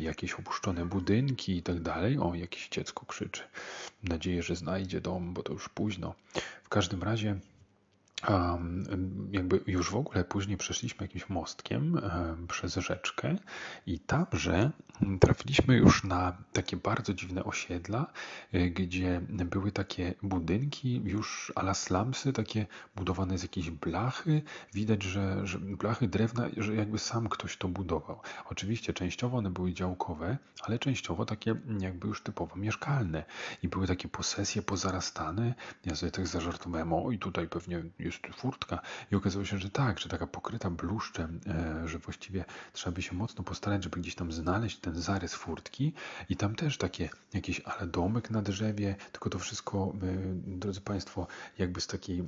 jakieś 0.01 0.35
opuszczone 0.35 0.87
budynki 0.87 1.57
i 1.57 1.63
tak 1.63 1.81
dalej. 1.81 2.19
O, 2.19 2.35
jakieś 2.35 2.69
dziecko 2.69 3.07
krzyczy. 3.07 3.43
Nadzieję, 4.03 4.43
że 4.43 4.57
znajdzie 4.57 5.01
dom, 5.01 5.35
bo 5.35 5.43
to 5.43 5.53
już 5.53 5.69
późno. 5.69 6.15
W 6.63 6.69
każdym 6.69 7.03
razie 7.03 7.39
jakby 9.33 9.61
już 9.67 9.91
w 9.91 9.97
ogóle 9.97 10.25
później 10.25 10.57
przeszliśmy 10.57 11.05
jakimś 11.07 11.29
mostkiem 11.29 12.01
przez 12.49 12.75
rzeczkę 12.75 13.37
i 13.87 14.01
tamże 14.01 14.71
trafiliśmy 15.21 15.77
już 15.77 16.05
na 16.05 16.37
takie 16.53 16.77
bardzo 16.77 17.15
dziwne 17.15 17.45
osiedla, 17.45 18.07
e, 18.53 18.71
gdzie 18.71 19.21
były 19.31 19.73
takie 19.73 20.15
budynki 20.23 21.03
już 21.05 21.53
ala 21.55 21.75
slumsy, 21.75 22.33
takie 22.33 22.67
budowane 22.97 23.39
z 23.39 23.43
jakiejś 23.43 23.71
blachy. 23.71 24.43
Widać, 24.75 25.03
że, 25.03 25.47
że 25.47 25.59
blachy 25.59 26.09
drewna, 26.09 26.49
że 26.57 26.75
jakby 26.75 26.99
sam 26.99 27.29
ktoś 27.29 27.57
to 27.57 27.69
budował. 27.69 28.21
Oczywiście 28.51 28.93
częściowo 28.93 29.39
one 29.39 29.51
były 29.51 29.73
działkowe, 29.73 30.39
ale 30.63 30.79
częściowo 30.79 31.25
takie 31.25 31.55
jakby 31.81 32.09
już 32.09 32.23
typowo 32.23 32.57
mieszkalne. 32.57 33.25
I 33.63 33.69
były 33.69 33.87
takie 33.87 34.09
posesje 34.09 34.63
pozarastane. 34.63 35.55
Ja 35.87 35.97
sobie 35.97 36.13
tak 36.13 36.27
zażartowałem, 36.27 36.93
o 36.93 37.11
i 37.11 37.19
tutaj 37.19 37.49
pewnie 37.49 37.83
jest 38.09 38.41
furtka 38.41 38.81
i 39.13 39.15
okazało 39.15 39.45
się, 39.45 39.59
że 39.59 39.71
tak, 39.71 39.99
że 39.99 40.09
taka 40.09 40.27
pokryta 40.27 40.71
bluszczem, 40.71 41.41
e, 41.47 41.89
że 41.89 41.99
właściwie 41.99 42.45
trzeba 42.73 42.95
by 42.95 43.03
się 43.03 43.15
mocno 43.15 43.45
postarać, 43.45 43.85
żeby 43.85 44.01
gdzieś 44.01 44.15
tam 44.15 44.33
znaleźć 44.33 44.79
ten 44.79 44.95
zarys 44.95 45.35
furtki 45.35 45.93
i 46.29 46.37
tam 46.37 46.55
też 46.55 46.79
takie 46.79 47.09
jakieś 47.35 47.61
ale 47.61 47.87
domek 47.87 48.31
na 48.31 48.43
drzewie, 48.43 48.97
tylko 49.13 49.31
to 49.31 49.39
wszystko, 49.39 49.93
e, 50.03 50.07
drodzy 50.59 50.81
Państwo, 50.81 51.27
jakby 51.59 51.81
z 51.81 51.87
takiej 51.87 52.25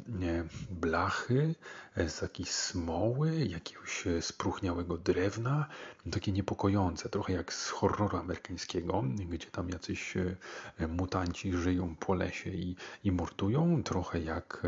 blachy, 0.71 1.55
e, 1.97 2.09
z 2.09 2.19
takiej 2.19 2.47
smoły, 2.47 3.45
jakiegoś 3.45 4.05
spruchniałego 4.21 4.99
drewna, 4.99 5.67
takie 6.13 6.33
niepokojące, 6.33 7.09
trochę 7.09 7.33
jak 7.33 7.53
z 7.53 7.69
horroru 7.69 8.17
amerykańskiego, 8.17 9.05
gdzie 9.31 9.51
tam 9.51 9.69
jacyś 9.69 10.15
mutanci 10.89 11.53
żyją 11.53 11.97
po 11.97 12.15
lesie 12.15 12.51
i, 12.51 12.77
i 13.05 13.13
mordują, 13.13 13.83
trochę 13.83 14.21
jak 14.21 14.63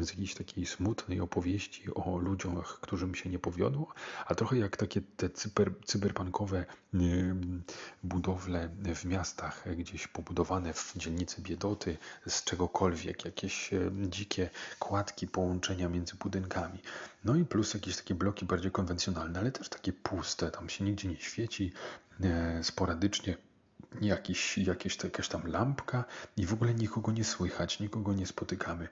z 0.00 0.10
jakiejś 0.10 0.34
takiej 0.34 0.51
smutnej 0.66 1.20
opowieści 1.20 1.94
o 1.94 2.18
ludziach, 2.18 2.80
którym 2.80 3.14
się 3.14 3.30
nie 3.30 3.38
powiodło, 3.38 3.86
a 4.26 4.34
trochę 4.34 4.58
jak 4.58 4.76
takie 4.76 5.00
te 5.16 5.30
cyber, 5.30 5.72
cyberpunkowe 5.84 6.64
budowle 8.02 8.68
w 8.94 9.04
miastach, 9.04 9.76
gdzieś 9.76 10.06
pobudowane 10.06 10.72
w 10.72 10.92
dzielnicy 10.96 11.42
biedoty 11.42 11.98
z 12.26 12.44
czegokolwiek, 12.44 13.24
jakieś 13.24 13.70
dzikie 14.08 14.50
kładki, 14.78 15.28
połączenia 15.28 15.88
między 15.88 16.16
budynkami. 16.16 16.78
No 17.24 17.36
i 17.36 17.44
plus 17.44 17.74
jakieś 17.74 17.96
takie 17.96 18.14
bloki 18.14 18.46
bardziej 18.46 18.70
konwencjonalne, 18.70 19.40
ale 19.40 19.52
też 19.52 19.68
takie 19.68 19.92
puste, 19.92 20.50
tam 20.50 20.68
się 20.68 20.84
nigdzie 20.84 21.08
nie 21.08 21.16
świeci, 21.16 21.72
e, 22.20 22.64
sporadycznie 22.64 23.36
jakiś, 24.00 24.58
jakieś, 24.58 25.04
jakaś 25.04 25.28
tam 25.28 25.46
lampka 25.46 26.04
i 26.36 26.46
w 26.46 26.52
ogóle 26.52 26.74
nikogo 26.74 27.12
nie 27.12 27.24
słychać, 27.24 27.80
nikogo 27.80 28.12
nie 28.12 28.26
spotykamy. 28.26 28.88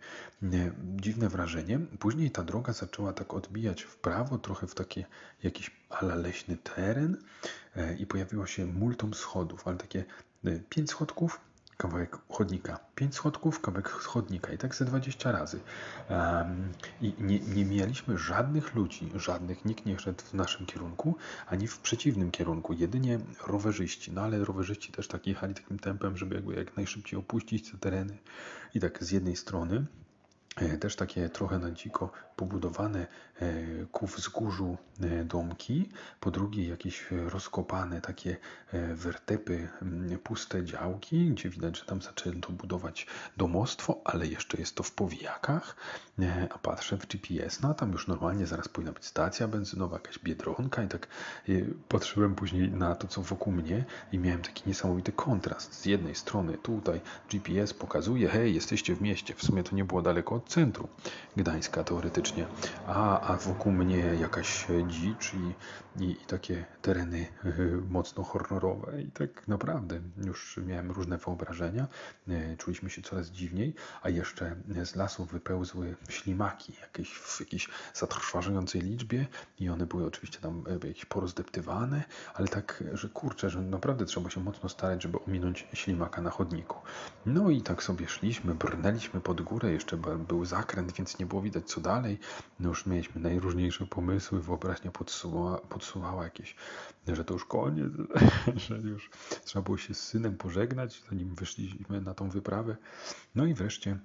Dziwne 0.97 1.29
wrażenie. 1.29 1.79
Później 1.99 2.31
ta 2.31 2.43
droga 2.43 2.73
zaczęła 2.73 3.13
tak 3.13 3.35
odbijać 3.35 3.83
w 3.83 3.97
prawo, 3.97 4.39
trochę 4.39 4.67
w 4.67 4.75
taki 4.75 5.05
jakiś 5.43 5.71
ala 5.91 6.15
leśny 6.15 6.57
teren 6.57 7.17
e, 7.77 7.95
i 7.97 8.07
pojawiło 8.07 8.47
się 8.47 8.67
multum 8.67 9.15
schodów, 9.15 9.69
ale 9.69 9.77
takie 9.77 10.05
e, 10.45 10.59
pięć 10.69 10.91
schodków, 10.91 11.41
kawałek 11.81 12.19
chodnika. 12.29 12.79
Pięć 12.95 13.15
schodków, 13.15 13.61
kawałek 13.61 13.89
chodnika 13.89 14.53
i 14.53 14.59
tak 14.59 14.75
ze 14.75 14.85
20 14.85 15.33
razy. 15.33 15.61
Um, 16.11 16.73
I 17.03 17.15
nie, 17.19 17.39
nie 17.39 17.65
mijaliśmy 17.65 18.19
żadnych 18.19 18.75
ludzi, 18.75 19.11
żadnych, 19.15 19.65
nikt 19.65 19.87
nie 19.87 19.99
szedł 19.99 20.25
w 20.25 20.35
naszym 20.35 20.67
kierunku, 20.67 21.17
ani 21.47 21.69
w 21.69 21.79
przeciwnym 21.79 22.31
kierunku, 22.31 22.73
jedynie 22.73 23.19
rowerzyści. 23.47 24.13
No 24.13 24.23
ale 24.23 24.45
rowerzyści 24.45 24.93
też 24.93 25.09
tak 25.09 25.27
jechali 25.27 25.55
takim 25.55 25.79
tempem, 25.79 26.17
żeby 26.17 26.35
jakby 26.35 26.55
jak 26.55 26.77
najszybciej 26.77 27.19
opuścić 27.19 27.71
te 27.71 27.79
tereny. 27.79 28.19
I 28.75 28.81
tak 28.81 29.05
z 29.05 29.11
jednej 29.11 29.37
strony 29.37 29.87
e, 30.57 30.79
też 30.79 30.97
takie 30.97 31.29
trochę 31.29 31.59
na 31.59 31.71
dziko 31.71 32.13
pobudowane 32.41 33.07
e, 33.41 33.53
ku 33.93 34.07
wzgórzu 34.07 34.77
e, 35.01 35.25
domki, 35.25 35.89
po 36.21 36.31
drugie 36.31 36.69
jakieś 36.69 37.07
rozkopane 37.11 38.01
takie 38.01 38.37
e, 38.73 38.95
wertepy, 38.95 39.69
puste 40.25 40.65
działki, 40.65 41.31
gdzie 41.31 41.51
widać, 41.51 41.79
że 41.79 41.85
tam 41.85 42.03
zaczęto 42.03 42.53
budować 42.53 43.07
domostwo, 43.37 44.01
ale 44.05 44.27
jeszcze 44.27 44.59
jest 44.59 44.75
to 44.75 44.83
w 44.83 44.93
powijakach, 44.93 45.77
a 46.51 46.59
patrzę 46.59 46.97
w 46.97 47.07
GPS, 47.07 47.61
no 47.61 47.75
tam 47.75 47.93
już 47.93 48.07
normalnie 48.07 48.47
zaraz 48.47 48.69
powinna 48.69 48.93
być 48.93 49.05
stacja 49.05 49.49
benzynowa, 49.49 49.97
jakaś 49.97 50.19
biedronka 50.19 50.83
i 50.83 50.89
tak 50.89 51.09
patrzyłem 51.89 52.35
później 52.35 52.71
na 52.71 52.95
to, 52.95 53.09
co 53.09 53.23
wokół 53.23 53.53
mnie 53.53 53.85
i 54.13 54.19
miałem 54.19 54.43
taki 54.43 54.63
niesamowity 54.67 55.13
kontrast. 55.13 55.75
Z 55.75 55.87
jednej 55.87 56.15
strony 56.15 56.59
tutaj 56.59 57.01
GPS 57.31 57.75
pokazuje, 57.75 58.29
hej, 58.29 58.55
jesteście 58.55 58.97
w 58.97 59.01
mieście, 59.01 59.35
w 59.35 59.45
sumie 59.45 59.63
to 59.63 59.77
nie 59.77 59.85
było 59.85 60.03
daleko 60.03 60.35
od 60.35 60.49
centrum 60.49 60.89
Gdańska 61.37 61.85
teoretycznie, 61.85 62.30
a, 62.87 63.21
a 63.21 63.37
wokół 63.37 63.73
mnie 63.73 63.97
jakaś 64.21 64.67
dzicz 64.89 65.35
i 65.35 65.55
i, 65.99 66.11
i 66.11 66.17
takie 66.27 66.65
tereny 66.83 67.27
mocno 67.89 68.25
horrorowe. 68.25 69.03
I 69.03 69.11
tak 69.11 69.49
naprawdę 69.49 70.01
już 70.25 70.61
miałem 70.67 70.91
różne 70.91 71.19
wyobrażenia, 71.19 71.87
czuliśmy 72.59 72.91
się 72.91 73.03
coraz 73.03 73.31
dziwniej, 73.31 73.75
a 74.03 74.09
jeszcze 74.09 74.57
z 74.85 74.97
lasów 74.97 75.33
wypełzły 75.33 75.97
ślimaki 76.09 76.73
jakieś, 76.81 77.13
w 77.13 77.41
jakiejś 77.41 77.69
zatrważającej 77.95 78.81
liczbie 78.81 79.27
i 79.59 79.69
one 79.69 79.87
były 79.87 80.07
oczywiście 80.07 80.39
tam 80.39 80.65
jakieś 80.85 81.05
porozdeptywane, 81.05 82.05
ale 82.35 82.49
tak, 82.49 82.85
że 82.93 83.09
kurczę, 83.09 83.51
że 83.51 83.63
naprawdę 83.63 84.05
trzeba 84.05 84.31
się 84.31 84.41
mocno 84.41 84.69
starać, 84.69 85.03
żeby 85.03 85.19
ominąć 85.21 85.69
ślimaka 85.73 86.23
na 86.23 86.31
chodniku. 86.31 86.79
No 87.27 87.51
i 87.51 87.63
tak 87.63 87.83
sobie 87.83 88.09
szliśmy, 88.09 88.55
brnęliśmy 88.55 89.21
pod 89.21 89.41
górę, 89.41 89.73
jeszcze 89.73 89.97
był 90.29 90.45
zakręt, 90.45 90.93
więc 90.93 91.19
nie 91.19 91.27
było 91.27 91.43
widać 91.43 91.65
co 91.65 91.81
dalej. 91.81 92.19
No 92.61 92.69
już 92.69 92.87
mieliśmy 92.87 93.21
najróżniejsze 93.21 93.87
pomysły, 93.87 94.41
wyobraźnia 94.41 94.91
podsuwała, 94.91 95.59
podsuwała 95.81 96.25
jakieś, 96.25 96.55
że 97.09 97.25
to 97.25 97.35
już 97.35 97.45
koniec, 97.45 97.93
że 98.69 98.79
już 98.79 99.11
trzeba 99.45 99.63
było 99.63 99.77
się 99.77 99.95
z 99.95 100.01
synem 100.01 100.37
pożegnać, 100.37 101.03
zanim 101.11 101.35
wyszliśmy 101.35 102.01
na 102.01 102.15
tą 102.15 102.31
wyprawę. 102.31 102.77
No 103.35 103.45
i 103.47 103.55
wreszcie 103.55 103.99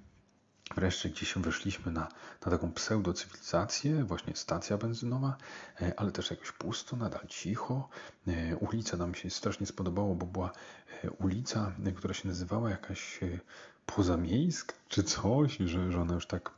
Wreszcie 0.74 1.08
gdzieś 1.08 1.34
wyszliśmy 1.34 1.92
na, 1.92 2.08
na 2.44 2.50
taką 2.50 2.72
pseudocywilizację, 2.72 4.04
właśnie 4.04 4.36
stacja 4.36 4.78
benzynowa, 4.78 5.36
e, 5.80 5.92
ale 5.96 6.12
też 6.12 6.30
jakoś 6.30 6.52
pusto, 6.52 6.96
nadal 6.96 7.26
cicho. 7.26 7.88
E, 8.28 8.56
ulica 8.56 8.96
nam 8.96 9.14
się 9.14 9.30
strasznie 9.30 9.66
spodobało, 9.66 10.14
bo 10.14 10.26
była 10.26 10.52
e, 11.04 11.10
ulica, 11.10 11.72
która 11.96 12.14
się 12.14 12.28
nazywała 12.28 12.70
jakaś 12.70 13.20
pozamiejska 13.86 14.74
czy 14.88 15.02
coś, 15.02 15.56
że, 15.56 15.92
że 15.92 16.00
ona 16.00 16.14
już 16.14 16.26
tak 16.26 16.50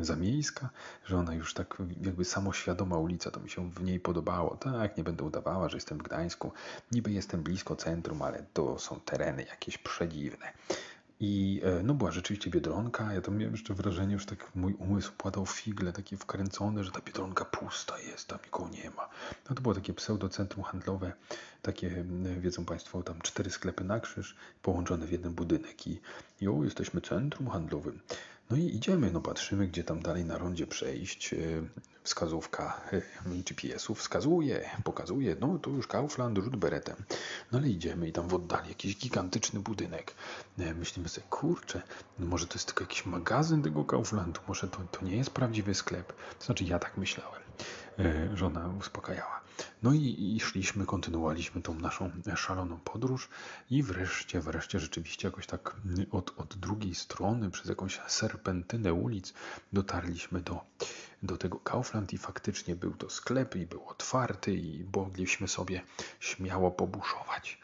zamiejska, 0.00 0.70
że 1.04 1.18
ona 1.18 1.34
już 1.34 1.54
tak 1.54 1.82
jakby 2.02 2.24
samoświadoma 2.24 2.98
ulica, 2.98 3.30
to 3.30 3.40
mi 3.40 3.50
się 3.50 3.70
w 3.70 3.82
niej 3.82 4.00
podobało. 4.00 4.56
Tak, 4.56 4.96
nie 4.96 5.04
będę 5.04 5.24
udawała, 5.24 5.68
że 5.68 5.76
jestem 5.76 5.98
w 5.98 6.02
Gdańsku, 6.02 6.52
niby 6.92 7.12
jestem 7.12 7.42
blisko 7.42 7.76
centrum, 7.76 8.22
ale 8.22 8.44
to 8.52 8.78
są 8.78 9.00
tereny 9.00 9.44
jakieś 9.44 9.78
przedziwne. 9.78 10.52
I 11.20 11.60
e, 11.64 11.82
no 11.82 11.94
była 11.94 12.10
rzeczywiście 12.10 12.50
Biedronka, 12.50 13.12
ja 13.12 13.20
tam 13.20 13.36
miałem 13.36 13.54
jeszcze 13.54 13.74
wrażenie, 13.74 14.12
już 14.12 14.26
tak 14.26 14.50
mój 14.54 14.74
umysł 14.74 15.12
płatał 15.18 15.46
figle, 15.46 15.92
takie 15.92 16.16
wkręcone, 16.16 16.84
że 16.84 16.90
ta 16.90 17.00
Biedronka 17.00 17.44
pusta 17.44 17.98
jest, 18.00 18.28
tam 18.28 18.38
nikogo 18.44 18.68
nie 18.68 18.90
ma. 18.90 19.08
No 19.48 19.56
to 19.56 19.62
było 19.62 19.74
takie 19.74 19.94
pseudocentrum 19.94 20.64
handlowe, 20.64 21.12
takie, 21.62 22.04
wiedzą 22.38 22.64
Państwo, 22.64 23.02
tam 23.02 23.20
cztery 23.22 23.50
sklepy 23.50 23.84
na 23.84 24.00
krzyż, 24.00 24.36
połączone 24.62 25.06
w 25.06 25.12
jeden 25.12 25.34
budynek 25.34 25.86
i 25.86 26.00
jo, 26.40 26.64
jesteśmy 26.64 27.00
centrum 27.00 27.48
handlowym. 27.48 28.00
No 28.50 28.56
i 28.56 28.62
idziemy, 28.62 29.10
no 29.10 29.20
patrzymy, 29.20 29.68
gdzie 29.68 29.84
tam 29.84 30.02
dalej 30.02 30.24
na 30.24 30.38
rondzie 30.38 30.66
przejść. 30.66 31.34
E, 31.34 31.36
wskazówka 32.02 32.80
e, 32.92 33.02
GPS-u 33.42 33.94
wskazuje, 33.94 34.70
pokazuje, 34.84 35.36
no 35.40 35.58
to 35.58 35.70
już 35.70 35.86
Kaufland, 35.86 36.38
rzut 36.38 36.56
beretem. 36.56 36.96
No 37.52 37.58
ale 37.58 37.68
idziemy 37.68 38.08
i 38.08 38.12
tam 38.12 38.28
w 38.28 38.34
oddali 38.34 38.68
jakiś 38.68 38.96
gigantyczny 38.96 39.60
budynek. 39.60 40.14
E, 40.58 40.74
myślimy 40.74 41.08
sobie, 41.08 41.26
kurczę, 41.30 41.82
no 42.18 42.26
może 42.26 42.46
to 42.46 42.54
jest 42.54 42.66
tylko 42.66 42.84
jakiś 42.84 43.06
magazyn 43.06 43.62
tego 43.62 43.84
Kauflandu, 43.84 44.40
może 44.48 44.68
to, 44.68 44.78
to 44.90 45.04
nie 45.04 45.16
jest 45.16 45.30
prawdziwy 45.30 45.74
sklep. 45.74 46.12
To 46.38 46.44
znaczy 46.44 46.64
ja 46.64 46.78
tak 46.78 46.96
myślałem. 46.96 47.42
Żona 48.34 48.68
uspokajała. 48.78 49.40
No 49.82 49.92
i, 49.92 50.34
i 50.36 50.40
szliśmy, 50.40 50.86
kontynuowaliśmy 50.86 51.62
tą 51.62 51.74
naszą 51.74 52.10
szaloną 52.36 52.78
podróż 52.78 53.28
i 53.70 53.82
wreszcie, 53.82 54.40
wreszcie 54.40 54.80
rzeczywiście 54.80 55.28
jakoś 55.28 55.46
tak 55.46 55.76
od, 56.10 56.40
od 56.40 56.56
drugiej 56.56 56.94
strony 56.94 57.50
przez 57.50 57.68
jakąś 57.68 58.00
serpentynę 58.06 58.92
ulic 58.92 59.34
dotarliśmy 59.72 60.40
do, 60.40 60.60
do 61.22 61.36
tego 61.36 61.58
Kaufland 61.58 62.12
i 62.12 62.18
faktycznie 62.18 62.76
był 62.76 62.94
to 62.94 63.10
sklep 63.10 63.56
i 63.56 63.66
był 63.66 63.88
otwarty 63.88 64.54
i 64.54 64.84
mogliśmy 64.96 65.48
sobie 65.48 65.82
śmiało 66.20 66.70
pobuszować. 66.70 67.58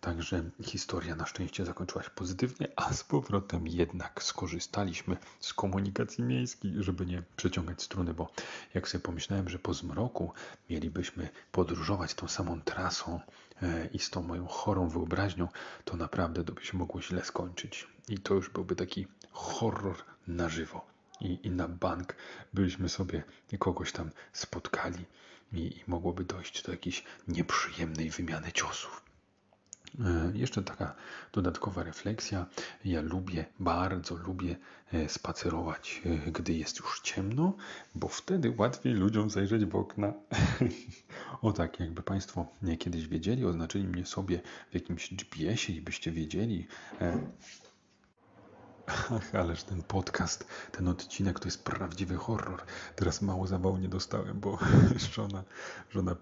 Także 0.00 0.50
historia 0.62 1.14
na 1.14 1.26
szczęście 1.26 1.64
zakończyła 1.64 2.04
się 2.04 2.10
pozytywnie, 2.10 2.68
a 2.76 2.92
z 2.92 3.04
powrotem 3.04 3.66
jednak 3.68 4.22
skorzystaliśmy 4.22 5.16
z 5.40 5.54
komunikacji 5.54 6.24
miejskiej, 6.24 6.72
żeby 6.78 7.06
nie 7.06 7.22
przeciągać 7.36 7.82
struny, 7.82 8.14
bo 8.14 8.32
jak 8.74 8.88
sobie 8.88 9.02
pomyślałem, 9.02 9.48
że 9.48 9.58
po 9.58 9.74
zmroku 9.74 10.32
mielibyśmy 10.70 11.28
podróżować 11.52 12.14
tą 12.14 12.28
samą 12.28 12.60
trasą 12.60 13.20
e, 13.62 13.86
i 13.86 13.98
z 13.98 14.10
tą 14.10 14.22
moją 14.22 14.46
chorą 14.46 14.88
wyobraźnią, 14.88 15.48
to 15.84 15.96
naprawdę 15.96 16.44
to 16.44 16.52
by 16.52 16.64
się 16.64 16.78
mogło 16.78 17.02
źle 17.02 17.24
skończyć. 17.24 17.86
I 18.08 18.18
to 18.18 18.34
już 18.34 18.50
byłby 18.50 18.76
taki 18.76 19.06
horror 19.32 19.96
na 20.26 20.48
żywo. 20.48 20.86
I, 21.20 21.46
i 21.46 21.50
na 21.50 21.68
bank 21.68 22.14
byśmy 22.54 22.88
sobie 22.88 23.22
kogoś 23.58 23.92
tam 23.92 24.10
spotkali 24.32 25.04
i, 25.52 25.58
i 25.58 25.84
mogłoby 25.86 26.24
dojść 26.24 26.62
do 26.62 26.72
jakiejś 26.72 27.04
nieprzyjemnej 27.28 28.10
wymiany 28.10 28.52
ciosów. 28.52 29.07
E, 30.00 30.32
jeszcze 30.34 30.62
taka 30.62 30.94
dodatkowa 31.32 31.82
refleksja. 31.82 32.46
Ja 32.84 33.00
lubię, 33.00 33.44
bardzo 33.60 34.14
lubię 34.14 34.56
e, 34.92 35.08
spacerować, 35.08 36.02
e, 36.04 36.30
gdy 36.30 36.52
jest 36.52 36.78
już 36.78 37.00
ciemno, 37.00 37.56
bo 37.94 38.08
wtedy 38.08 38.54
łatwiej 38.56 38.94
ludziom 38.94 39.30
zajrzeć 39.30 39.64
w 39.64 39.76
okna. 39.76 40.12
o 41.42 41.52
tak, 41.52 41.80
jakby 41.80 42.02
Państwo 42.02 42.46
kiedyś 42.78 43.08
wiedzieli, 43.08 43.44
oznaczyli 43.44 43.88
mnie 43.88 44.06
sobie 44.06 44.40
w 44.70 44.74
jakimś 44.74 45.14
GPS-ie 45.14 45.78
i 45.78 45.82
byście 45.82 46.12
wiedzieli, 46.12 46.66
Ach, 49.16 49.34
ależ 49.34 49.62
ten 49.62 49.82
podcast, 49.82 50.46
ten 50.72 50.88
odcinek 50.88 51.40
to 51.40 51.48
jest 51.48 51.64
prawdziwy 51.64 52.16
horror. 52.16 52.62
Teraz 52.96 53.22
mało 53.22 53.46
zawału 53.46 53.76
nie 53.76 53.88
dostałem, 53.88 54.40
bo 54.40 54.58
żona, 55.14 55.44
żona 55.90 56.16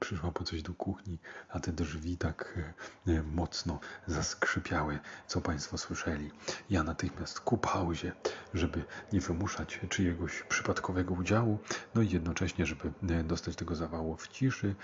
przyszła 0.00 0.32
po 0.32 0.44
coś 0.44 0.62
do 0.62 0.74
kuchni, 0.74 1.18
a 1.48 1.60
te 1.60 1.72
drzwi 1.72 2.16
tak 2.16 2.58
e, 3.06 3.12
e, 3.12 3.22
mocno 3.22 3.80
zaskrzypiały, 4.06 4.98
co 5.26 5.40
Państwo 5.40 5.78
słyszeli. 5.78 6.30
Ja 6.70 6.82
natychmiast 6.82 7.40
ku 7.40 7.58
pauzie, 7.58 8.12
żeby 8.54 8.84
nie 9.12 9.20
wymuszać 9.20 9.80
czyjegoś 9.88 10.42
przypadkowego 10.42 11.14
udziału, 11.14 11.58
no 11.94 12.02
i 12.02 12.10
jednocześnie, 12.10 12.66
żeby 12.66 12.92
dostać 13.24 13.56
tego 13.56 13.74
zawału 13.74 14.16
w 14.16 14.28
ciszy, 14.28 14.74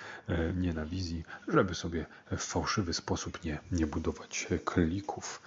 nie 0.55 0.73
na 0.73 0.87
wizji, 0.87 1.25
żeby 1.49 1.75
sobie 1.75 2.07
w 2.31 2.43
fałszywy 2.43 2.95
sposób 2.95 3.45
nie, 3.45 3.59
nie 3.73 3.87
budować 3.87 4.49
klików. 4.65 5.43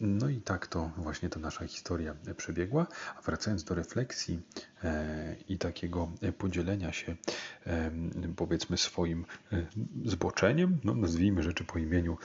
No 0.00 0.28
i 0.28 0.40
tak 0.40 0.66
to 0.66 0.90
właśnie 0.96 1.28
ta 1.28 1.40
nasza 1.40 1.66
historia 1.66 2.14
przebiegła. 2.36 2.86
A 3.16 3.22
wracając 3.22 3.64
do 3.64 3.74
refleksji 3.74 4.40
e, 4.84 5.36
i 5.48 5.58
takiego 5.58 6.10
podzielenia 6.38 6.92
się, 6.92 7.16
e, 8.24 8.28
powiedzmy, 8.36 8.76
swoim 8.76 9.24
e, 9.52 9.66
zboczeniem, 10.04 10.78
no 10.84 10.94
nazwijmy 10.94 11.42
rzeczy 11.42 11.64
po 11.64 11.78
imieniu, 11.78 12.18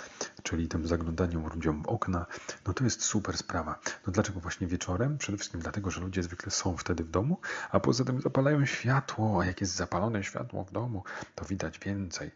czyli 0.43 0.67
tym 0.67 0.88
zaglądaniem 0.88 1.47
ludziom 1.47 1.83
w 1.83 1.88
okna, 1.88 2.25
no 2.67 2.73
to 2.73 2.83
jest 2.83 3.03
super 3.03 3.38
sprawa. 3.38 3.79
No 4.07 4.13
dlaczego 4.13 4.39
właśnie 4.39 4.67
wieczorem? 4.67 5.17
Przede 5.17 5.38
wszystkim 5.38 5.62
dlatego, 5.62 5.91
że 5.91 6.01
ludzie 6.01 6.23
zwykle 6.23 6.51
są 6.51 6.77
wtedy 6.77 7.03
w 7.03 7.09
domu, 7.12 7.38
a 7.71 7.79
poza 7.79 8.05
tym 8.05 8.21
zapalają 8.21 8.65
światło, 8.65 9.41
a 9.41 9.45
jak 9.45 9.62
jest 9.62 9.75
zapalone 9.75 10.23
światło 10.23 10.63
w 10.63 10.71
domu, 10.71 11.03
to 11.35 11.45
widać 11.45 11.79
więcej. 11.79 12.31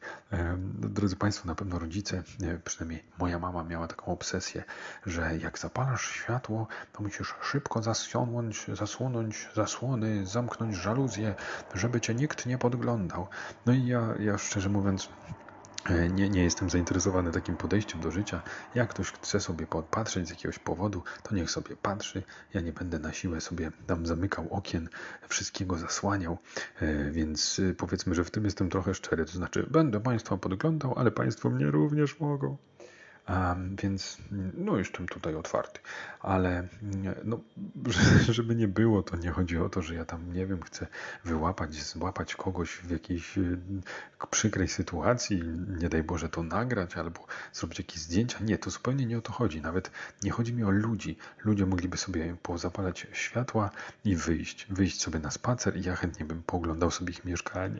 No, 0.79 0.89
drodzy 0.89 1.15
Państwo, 1.15 1.47
na 1.47 1.55
pewno 1.55 1.79
rodzice, 1.79 2.23
przynajmniej 2.65 3.03
moja 3.19 3.39
mama 3.39 3.63
miała 3.63 3.87
taką 3.87 4.05
obsesję, 4.05 4.63
że 5.05 5.37
jak 5.37 5.59
zapalasz 5.59 6.11
światło, 6.11 6.67
to 6.93 7.03
musisz 7.03 7.33
szybko 7.41 7.83
zasunąć, 7.83 8.65
zasunąć 8.73 9.47
zasłony, 9.55 10.25
zamknąć 10.25 10.75
żaluzję, 10.75 11.35
żeby 11.73 12.01
cię 12.01 12.15
nikt 12.15 12.45
nie 12.45 12.57
podglądał. 12.57 13.27
No 13.65 13.73
i 13.73 13.85
ja, 13.85 14.13
ja 14.19 14.37
szczerze 14.37 14.69
mówiąc, 14.69 15.09
e, 15.89 16.09
nie, 16.09 16.29
nie 16.29 16.43
jestem 16.43 16.69
zainteresowany 16.69 17.31
takim 17.31 17.57
podejściem 17.57 18.01
do 18.01 18.11
życia. 18.11 18.41
Jak 18.75 18.89
ktoś 18.89 19.11
chce 19.11 19.39
sobie 19.39 19.67
podpatrzeć 19.67 20.27
z 20.27 20.29
jakiegoś 20.29 20.59
powodu, 20.59 21.03
to 21.23 21.35
niech 21.35 21.51
sobie 21.51 21.75
patrzy. 21.75 22.23
Ja 22.53 22.61
nie 22.61 22.73
będę 22.73 22.99
na 22.99 23.13
siłę 23.13 23.41
sobie 23.41 23.71
tam 23.87 24.05
zamykał 24.05 24.47
okien, 24.53 24.89
wszystkiego 25.29 25.77
zasłaniał, 25.77 26.37
e, 26.81 27.11
więc 27.11 27.61
e, 27.71 27.73
powiedzmy, 27.73 28.15
że 28.15 28.23
w 28.23 28.31
tym 28.31 28.45
jestem 28.45 28.69
trochę 28.69 28.93
szczery. 28.93 29.25
To 29.25 29.31
znaczy, 29.31 29.67
będę 29.71 29.99
Państwa 29.99 30.37
podglądał, 30.37 30.93
ale 30.97 31.11
Państwo 31.11 31.49
mnie 31.49 31.65
również 31.65 32.19
mogą. 32.19 32.57
Więc 33.83 34.17
no 34.53 34.77
jestem 34.77 35.07
tutaj 35.07 35.35
otwarty, 35.35 35.79
ale 36.19 36.67
no, 37.23 37.39
żeby 38.29 38.55
nie 38.55 38.67
było, 38.67 39.03
to 39.03 39.17
nie 39.17 39.31
chodzi 39.31 39.57
o 39.57 39.69
to, 39.69 39.81
że 39.81 39.95
ja 39.95 40.05
tam, 40.05 40.33
nie 40.33 40.47
wiem, 40.47 40.61
chcę 40.61 40.87
wyłapać, 41.25 41.83
złapać 41.83 42.35
kogoś 42.35 42.69
w 42.69 42.91
jakiejś 42.91 43.37
y, 43.37 43.57
przykrej 44.33 44.67
sytuacji, 44.67 45.43
nie 45.79 45.89
daj 45.89 46.03
Boże 46.03 46.29
to 46.29 46.43
nagrać 46.43 46.97
albo 46.97 47.27
zrobić 47.53 47.79
jakieś 47.79 47.99
zdjęcia. 47.99 48.39
Nie, 48.41 48.57
to 48.57 48.69
zupełnie 48.69 49.05
nie 49.05 49.17
o 49.17 49.21
to 49.21 49.31
chodzi. 49.31 49.61
Nawet 49.61 49.91
nie 50.23 50.31
chodzi 50.31 50.53
mi 50.53 50.63
o 50.63 50.69
ludzi. 50.69 51.17
Ludzie 51.43 51.65
mogliby 51.65 51.97
sobie 51.97 52.35
pozapalać 52.41 53.07
światła 53.11 53.69
i 54.05 54.15
wyjść, 54.15 54.67
wyjść 54.69 55.01
sobie 55.01 55.19
na 55.19 55.31
spacer 55.31 55.77
i 55.77 55.83
ja 55.83 55.95
chętnie 55.95 56.25
bym 56.25 56.43
poglądał 56.43 56.91
sobie 56.91 57.11
ich 57.11 57.25
mieszkanie. 57.25 57.79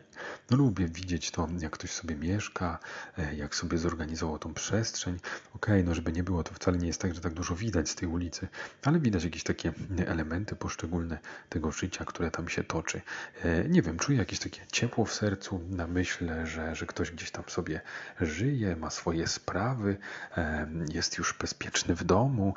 No 0.50 0.56
lubię 0.56 0.88
widzieć 0.88 1.30
to, 1.30 1.48
jak 1.60 1.72
ktoś 1.72 1.90
sobie 1.90 2.16
mieszka, 2.16 2.78
e, 3.18 3.34
jak 3.34 3.54
sobie 3.54 3.78
zorganizował 3.78 4.38
tą 4.38 4.54
przestrzeń, 4.54 5.18
Okej, 5.54 5.74
okay, 5.74 5.84
no 5.84 5.94
żeby 5.94 6.12
nie 6.12 6.22
było, 6.22 6.42
to 6.42 6.54
wcale 6.54 6.78
nie 6.78 6.86
jest 6.86 7.00
tak, 7.00 7.14
że 7.14 7.20
tak 7.20 7.34
dużo 7.34 7.56
widać 7.56 7.88
z 7.90 7.94
tej 7.94 8.08
ulicy, 8.08 8.48
ale 8.84 8.98
widać 8.98 9.24
jakieś 9.24 9.42
takie 9.42 9.72
elementy 10.06 10.56
poszczególne 10.56 11.18
tego 11.48 11.72
życia, 11.72 12.04
które 12.04 12.30
tam 12.30 12.48
się 12.48 12.64
toczy. 12.64 13.00
E, 13.42 13.68
nie 13.68 13.82
wiem, 13.82 13.98
czuję 13.98 14.18
jakieś 14.18 14.38
takie 14.38 14.60
ciepło 14.72 15.04
w 15.04 15.12
sercu 15.14 15.60
na 15.70 15.86
myśl, 15.86 16.30
że, 16.44 16.76
że 16.76 16.86
ktoś 16.86 17.10
gdzieś 17.10 17.30
tam 17.30 17.44
sobie 17.48 17.80
żyje, 18.20 18.76
ma 18.76 18.90
swoje 18.90 19.26
sprawy, 19.26 19.96
e, 20.36 20.66
jest 20.92 21.18
już 21.18 21.34
bezpieczny 21.38 21.94
w 21.94 22.04
domu 22.04 22.54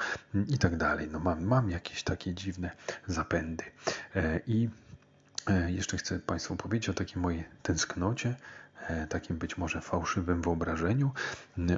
i 0.47 0.57
tak 0.57 0.77
dalej. 0.77 1.09
No 1.11 1.19
mam, 1.19 1.43
mam 1.43 1.69
jakieś 1.69 2.03
takie 2.03 2.33
dziwne 2.33 2.71
zapędy. 3.07 3.63
E, 4.15 4.39
I 4.47 4.69
jeszcze 5.67 5.97
chcę 5.97 6.19
Państwu 6.19 6.55
powiedzieć 6.55 6.89
o 6.89 6.93
takiej 6.93 7.21
mojej 7.21 7.43
tęsknocie 7.63 8.35
takim 9.10 9.38
być 9.38 9.58
może 9.58 9.82
fałszywym 9.82 10.41
wyobrażeniu 10.41 11.12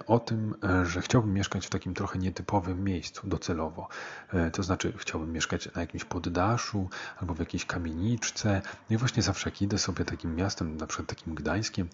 o 0.07 0.19
tym, 0.19 0.55
e, 0.63 0.85
że 0.85 1.01
chciałbym 1.01 1.33
mieszkać 1.33 1.67
w 1.67 1.69
takim 1.69 1.93
trochę 1.93 2.19
nietypowym 2.19 2.83
miejscu 2.83 3.27
docelowo. 3.27 3.87
E, 4.33 4.51
to 4.51 4.63
znaczy, 4.63 4.93
chciałbym 4.97 5.31
mieszkać 5.31 5.73
na 5.75 5.81
jakimś 5.81 6.03
poddaszu 6.03 6.89
albo 7.17 7.33
w 7.33 7.39
jakiejś 7.39 7.65
kamieniczce. 7.65 8.61
No 8.89 8.95
i 8.95 8.97
właśnie 8.97 9.23
zawsze 9.23 9.49
jak 9.49 9.61
idę 9.61 9.77
sobie 9.77 10.05
takim 10.05 10.35
miastem, 10.35 10.77
na 10.77 10.87
przykład 10.87 11.09
takim 11.09 11.35
Gdańskiem, 11.35 11.89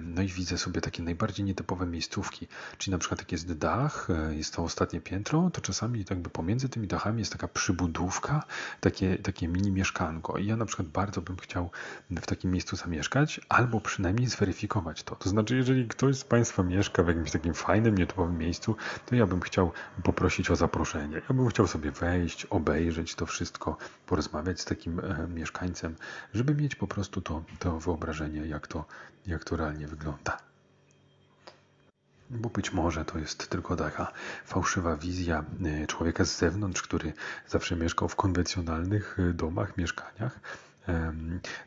no 0.00 0.22
i 0.22 0.28
widzę 0.28 0.58
sobie 0.58 0.80
takie 0.80 1.02
najbardziej 1.02 1.46
nietypowe 1.46 1.86
miejscówki. 1.86 2.48
Czyli 2.78 2.92
na 2.92 2.98
przykład 2.98 3.20
jak 3.20 3.32
jest 3.32 3.52
dach, 3.52 4.08
jest 4.30 4.54
to 4.54 4.62
ostatnie 4.62 5.00
piętro, 5.00 5.50
to 5.50 5.60
czasami 5.60 6.04
jakby 6.10 6.30
pomiędzy 6.30 6.68
tymi 6.68 6.86
dachami 6.88 7.18
jest 7.18 7.32
taka 7.32 7.48
przybudówka, 7.48 8.42
takie, 8.80 9.18
takie 9.18 9.48
mini 9.48 9.70
mieszkanko. 9.70 10.38
I 10.38 10.46
ja 10.46 10.56
na 10.56 10.66
przykład 10.66 10.88
bardzo 10.88 11.20
bym 11.20 11.36
chciał 11.36 11.70
w 12.10 12.26
takim 12.26 12.50
miejscu 12.50 12.76
zamieszkać, 12.76 13.40
albo 13.48 13.80
przynajmniej 13.80 14.26
zweryfikować 14.26 14.51
zweryfikować 14.52 15.02
to. 15.02 15.16
To 15.16 15.28
znaczy, 15.28 15.56
jeżeli 15.56 15.88
ktoś 15.88 16.16
z 16.16 16.24
Państwa 16.24 16.62
mieszka 16.62 17.02
w 17.02 17.08
jakimś 17.08 17.30
takim 17.30 17.54
fajnym, 17.54 17.98
nietypowym 17.98 18.38
miejscu, 18.38 18.76
to 19.06 19.14
ja 19.14 19.26
bym 19.26 19.40
chciał 19.40 19.72
poprosić 20.02 20.50
o 20.50 20.56
zaproszenie. 20.56 21.22
Ja 21.28 21.34
bym 21.34 21.48
chciał 21.48 21.66
sobie 21.66 21.90
wejść, 21.90 22.44
obejrzeć 22.44 23.14
to 23.14 23.26
wszystko, 23.26 23.76
porozmawiać 24.06 24.60
z 24.60 24.64
takim 24.64 25.00
e, 25.00 25.28
mieszkańcem, 25.28 25.96
żeby 26.34 26.54
mieć 26.54 26.74
po 26.74 26.86
prostu 26.86 27.20
to, 27.20 27.42
to 27.58 27.78
wyobrażenie, 27.78 28.46
jak 28.46 28.66
to, 28.66 28.84
jak 29.26 29.44
to 29.44 29.56
realnie 29.56 29.86
wygląda. 29.86 30.36
Bo 32.30 32.48
być 32.48 32.72
może 32.72 33.04
to 33.04 33.18
jest 33.18 33.48
tylko 33.48 33.76
taka 33.76 34.12
fałszywa 34.44 34.96
wizja 34.96 35.44
e, 35.64 35.86
człowieka 35.86 36.24
z 36.24 36.38
zewnątrz, 36.38 36.82
który 36.82 37.12
zawsze 37.48 37.76
mieszkał 37.76 38.08
w 38.08 38.16
konwencjonalnych 38.16 39.16
e, 39.18 39.32
domach, 39.32 39.76
mieszkaniach, 39.76 40.40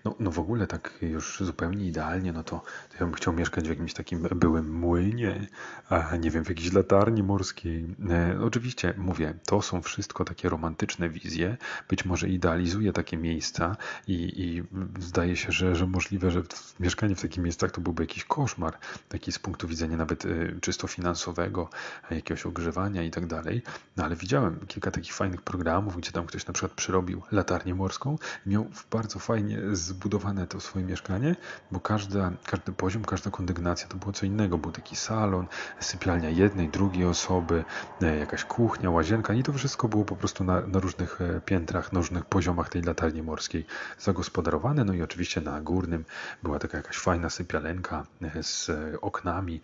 no, 0.05 0.15
no 0.19 0.31
w 0.31 0.39
ogóle 0.39 0.67
tak 0.67 0.93
już 1.01 1.39
zupełnie 1.41 1.85
idealnie, 1.85 2.33
no 2.33 2.43
to, 2.43 2.61
to 2.89 2.95
ja 2.99 3.05
bym 3.05 3.13
chciał 3.13 3.33
mieszkać 3.33 3.65
w 3.65 3.69
jakimś 3.69 3.93
takim 3.93 4.27
byłym 4.35 4.73
młynie, 4.73 5.47
a 5.89 6.15
nie 6.15 6.31
wiem, 6.31 6.45
w 6.45 6.49
jakiejś 6.49 6.73
latarni 6.73 7.23
morskiej. 7.23 7.95
E, 8.09 8.39
oczywiście, 8.41 8.93
mówię, 8.97 9.33
to 9.45 9.61
są 9.61 9.81
wszystko 9.81 10.25
takie 10.25 10.49
romantyczne 10.49 11.09
wizje. 11.09 11.57
Być 11.89 12.05
może 12.05 12.29
idealizuję 12.29 12.93
takie 12.93 13.17
miejsca 13.17 13.77
i, 14.07 14.13
i 14.13 14.63
zdaje 14.99 15.35
się, 15.35 15.51
że, 15.51 15.75
że 15.75 15.87
możliwe, 15.87 16.31
że 16.31 16.43
mieszkanie 16.79 17.15
w 17.15 17.21
takich 17.21 17.43
miejscach 17.43 17.71
to 17.71 17.81
byłby 17.81 18.03
jakiś 18.03 18.23
koszmar, 18.23 18.77
taki 19.09 19.31
z 19.31 19.39
punktu 19.39 19.67
widzenia 19.67 19.97
nawet 19.97 20.25
y, 20.25 20.57
czysto 20.61 20.87
finansowego, 20.87 21.69
jakiegoś 22.11 22.45
ogrzewania 22.45 23.03
i 23.03 23.11
tak 23.11 23.27
dalej. 23.27 23.61
No 23.97 24.03
ale 24.03 24.15
widziałem 24.15 24.59
kilka 24.67 24.91
takich 24.91 25.13
fajnych 25.13 25.41
programów, 25.41 25.97
gdzie 25.97 26.11
tam 26.11 26.25
ktoś 26.25 26.45
na 26.47 26.53
przykład 26.53 26.71
przyrobił 26.71 27.21
latarnię 27.31 27.75
morską 27.75 28.17
i 28.45 28.49
miał 28.49 28.63
w 28.63 28.89
bardzo 28.89 29.04
bardzo 29.05 29.19
fajnie 29.19 29.59
zbudowane 29.71 30.47
to 30.47 30.59
swoje 30.59 30.85
mieszkanie, 30.85 31.35
bo 31.71 31.79
każda, 31.79 32.31
każdy 32.45 32.71
poziom, 32.71 33.05
każda 33.05 33.31
kondygnacja 33.31 33.87
to 33.87 33.97
było 33.97 34.11
co 34.11 34.25
innego. 34.25 34.57
Był 34.57 34.71
taki 34.71 34.95
salon, 34.95 35.47
sypialnia 35.79 36.29
jednej, 36.29 36.69
drugiej 36.69 37.05
osoby, 37.05 37.63
e, 38.01 38.17
jakaś 38.17 38.45
kuchnia, 38.45 38.89
łazienka 38.89 39.33
i 39.33 39.43
to 39.43 39.53
wszystko 39.53 39.87
było 39.87 40.05
po 40.05 40.15
prostu 40.15 40.43
na, 40.43 40.61
na 40.61 40.79
różnych 40.79 41.21
e, 41.21 41.41
piętrach, 41.41 41.93
na 41.93 41.99
różnych 41.99 42.25
poziomach 42.25 42.69
tej 42.69 42.81
latarni 42.81 43.23
morskiej 43.23 43.65
zagospodarowane. 43.99 44.83
No 44.83 44.93
i 44.93 45.01
oczywiście 45.01 45.41
na 45.41 45.61
górnym 45.61 46.05
była 46.43 46.59
taka 46.59 46.77
jakaś 46.77 46.97
fajna 46.97 47.29
sypialenka 47.29 48.05
e, 48.21 48.43
z 48.43 48.71
oknami, 49.01 49.61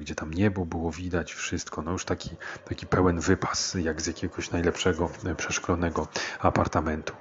gdzie 0.00 0.14
tam 0.14 0.34
niebo 0.34 0.66
było 0.66 0.92
widać, 0.92 1.32
wszystko. 1.32 1.82
No 1.82 1.92
już 1.92 2.04
taki, 2.04 2.30
taki 2.68 2.86
pełen 2.86 3.20
wypas, 3.20 3.74
jak 3.74 4.02
z 4.02 4.06
jakiegoś 4.06 4.50
najlepszego 4.50 5.10
przeszklonego 5.36 6.08
apartamentu. 6.40 7.14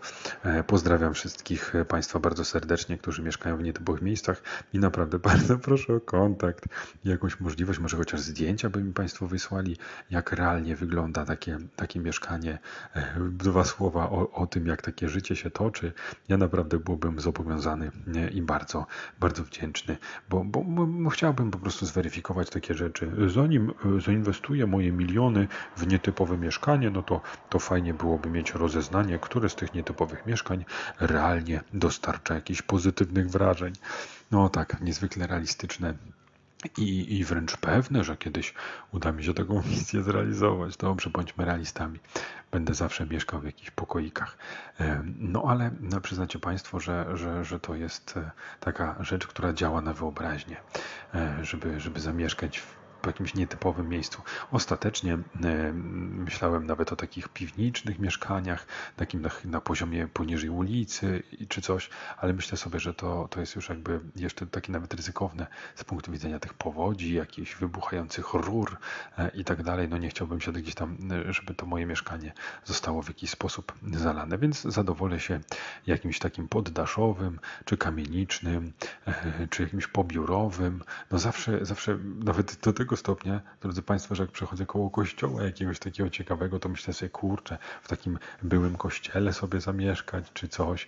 Pozdrawiam 0.68 1.14
wszystkich 1.20 1.59
wszystkich 1.60 1.88
Państwa 1.88 2.20
bardzo 2.20 2.46
serdecznie, 2.46 2.98
którzy 2.98 3.22
mieszkają 3.22 3.58
w 3.58 3.64
nietypowych 3.64 4.02
miejscach 4.02 4.44
i 4.74 4.80
naprawdę 4.80 5.20
bardzo 5.30 5.58
proszę 5.58 5.96
o 5.96 6.00
kontakt, 6.00 6.66
jakąś 7.06 7.40
możliwość, 7.40 7.80
może 7.80 7.98
chociaż 7.98 8.20
zdjęcia 8.20 8.70
by 8.70 8.84
mi 8.84 8.94
Państwo 8.94 9.28
wysłali, 9.28 9.78
jak 10.10 10.32
realnie 10.32 10.76
wygląda 10.76 11.26
takie, 11.26 11.58
takie 11.76 12.00
mieszkanie. 12.00 12.60
E, 12.96 13.16
dwa 13.32 13.64
słowa 13.64 14.10
o, 14.10 14.32
o 14.32 14.48
tym, 14.48 14.68
jak 14.68 14.82
takie 14.82 15.10
życie 15.10 15.36
się 15.36 15.50
toczy. 15.50 15.94
Ja 16.28 16.38
naprawdę 16.38 16.80
byłbym 16.80 17.20
zobowiązany 17.20 17.92
i 18.32 18.42
bardzo, 18.42 18.86
bardzo 19.20 19.44
wdzięczny, 19.44 19.98
bo, 20.30 20.44
bo, 20.44 20.64
bo 20.64 21.10
chciałbym 21.10 21.52
po 21.52 21.60
prostu 21.60 21.86
zweryfikować 21.86 22.50
takie 22.50 22.74
rzeczy. 22.74 23.12
Zanim 23.28 23.74
e, 23.98 24.02
zainwestuję 24.02 24.68
moje 24.68 24.92
miliony 24.92 25.48
w 25.78 25.88
nietypowe 25.88 26.38
mieszkanie, 26.38 26.90
no 26.90 27.04
to, 27.04 27.22
to 27.50 27.60
fajnie 27.60 27.94
byłoby 27.94 28.30
mieć 28.30 28.52
rozeznanie, 28.52 29.20
które 29.20 29.50
z 29.50 29.56
tych 29.56 29.74
nietypowych 29.74 30.26
mieszkań 30.26 30.66
realnie 31.00 31.49
dostarcza 31.74 32.36
jakichś 32.36 32.62
pozytywnych 32.62 33.30
wrażeń. 33.30 33.74
No 34.32 34.50
tak, 34.50 34.82
niezwykle 34.82 35.28
realistyczne 35.28 35.94
i, 36.78 37.18
i 37.20 37.26
wręcz 37.26 37.58
pewne, 37.58 38.04
że 38.04 38.18
kiedyś 38.18 38.54
uda 38.92 39.12
mi 39.12 39.24
się 39.24 39.34
taką 39.34 39.62
misję 39.70 40.04
zrealizować. 40.04 40.78
Dobrze, 40.78 41.10
bądźmy 41.10 41.46
realistami. 41.46 42.00
Będę 42.52 42.74
zawsze 42.74 43.06
mieszkał 43.06 43.40
w 43.40 43.46
jakichś 43.46 43.72
pokoikach. 43.72 44.38
No 45.20 45.44
ale 45.48 45.72
no, 45.80 46.02
przyznacie 46.02 46.40
Państwo, 46.40 46.80
że, 46.80 47.06
że, 47.18 47.46
że 47.46 47.60
to 47.60 47.76
jest 47.76 48.18
e, 48.18 48.32
taka 48.60 48.96
rzecz, 49.00 49.28
która 49.28 49.54
działa 49.54 49.82
na 49.82 49.94
wyobraźnię, 49.94 50.58
e, 51.14 51.46
żeby, 51.46 51.80
żeby 51.80 52.00
zamieszkać 52.00 52.60
w 52.60 52.79
w 53.04 53.08
jakimś 53.08 53.34
nietypowym 53.34 53.90
miejscu. 53.90 54.22
Ostatecznie 54.52 55.14
e, 55.14 55.74
myślałem 55.74 56.66
nawet 56.66 56.92
o 56.94 56.96
takich 56.96 57.30
piwniczych 57.30 58.00
mieszkaniach, 58.00 58.68
takim 58.96 59.22
na, 59.22 59.30
na 59.46 59.62
poziomie 59.62 60.08
poniżej 60.08 60.50
ulicy 60.50 61.24
czy 61.50 61.62
coś, 61.62 61.90
ale 62.18 62.34
myślę 62.34 62.58
sobie, 62.58 62.80
że 62.80 62.94
to, 62.94 63.28
to 63.32 63.40
jest 63.40 63.56
już 63.56 63.70
jakby 63.70 64.00
jeszcze 64.16 64.48
takie 64.48 64.72
nawet 64.72 64.94
ryzykowne 64.94 65.48
z 65.76 65.84
punktu 65.84 66.12
widzenia 66.12 66.40
tych 66.40 66.54
powodzi, 66.54 67.14
jakichś 67.14 67.56
wybuchających 67.56 68.34
rur 68.34 68.78
e, 69.18 69.30
i 69.30 69.44
tak 69.44 69.64
dalej. 69.64 69.90
No 69.90 69.98
nie 69.98 70.10
chciałbym 70.10 70.42
się 70.42 70.52
gdzieś 70.52 70.76
tam, 70.76 70.98
e, 71.12 71.34
żeby 71.34 71.54
to 71.54 71.66
moje 71.66 71.86
mieszkanie 71.86 72.34
zostało 72.66 73.02
w 73.02 73.08
jakiś 73.08 73.30
sposób 73.30 73.74
zalane, 73.94 74.38
więc 74.38 74.62
zadowolę 74.62 75.20
się 75.20 75.40
jakimś 75.88 76.20
takim 76.20 76.48
poddaszowym, 76.48 77.40
czy 77.66 77.78
kamienicznym, 77.78 78.74
czy 79.50 79.64
jakimś 79.64 79.88
pobiurowym. 79.88 80.84
No 81.12 81.20
zawsze, 81.20 81.66
zawsze 81.66 81.98
nawet 82.24 82.60
do 82.62 82.74
tego 82.74 82.89
tego 82.90 82.98
stopnia, 82.98 83.42
drodzy 83.62 83.82
Państwo, 83.82 84.16
że 84.16 84.24
jak 84.24 84.32
przechodzę 84.32 84.66
koło 84.66 84.90
kościoła 84.90 85.44
jakiegoś 85.44 85.80
takiego 85.80 86.10
ciekawego, 86.10 86.60
to 86.60 86.70
myślę 86.70 86.94
sobie, 86.94 87.10
kurczę, 87.10 87.58
w 87.82 87.88
takim 87.88 88.20
byłym 88.44 88.76
kościele 88.76 89.34
sobie 89.34 89.62
zamieszkać 89.62 90.26
czy 90.34 90.48
coś 90.48 90.88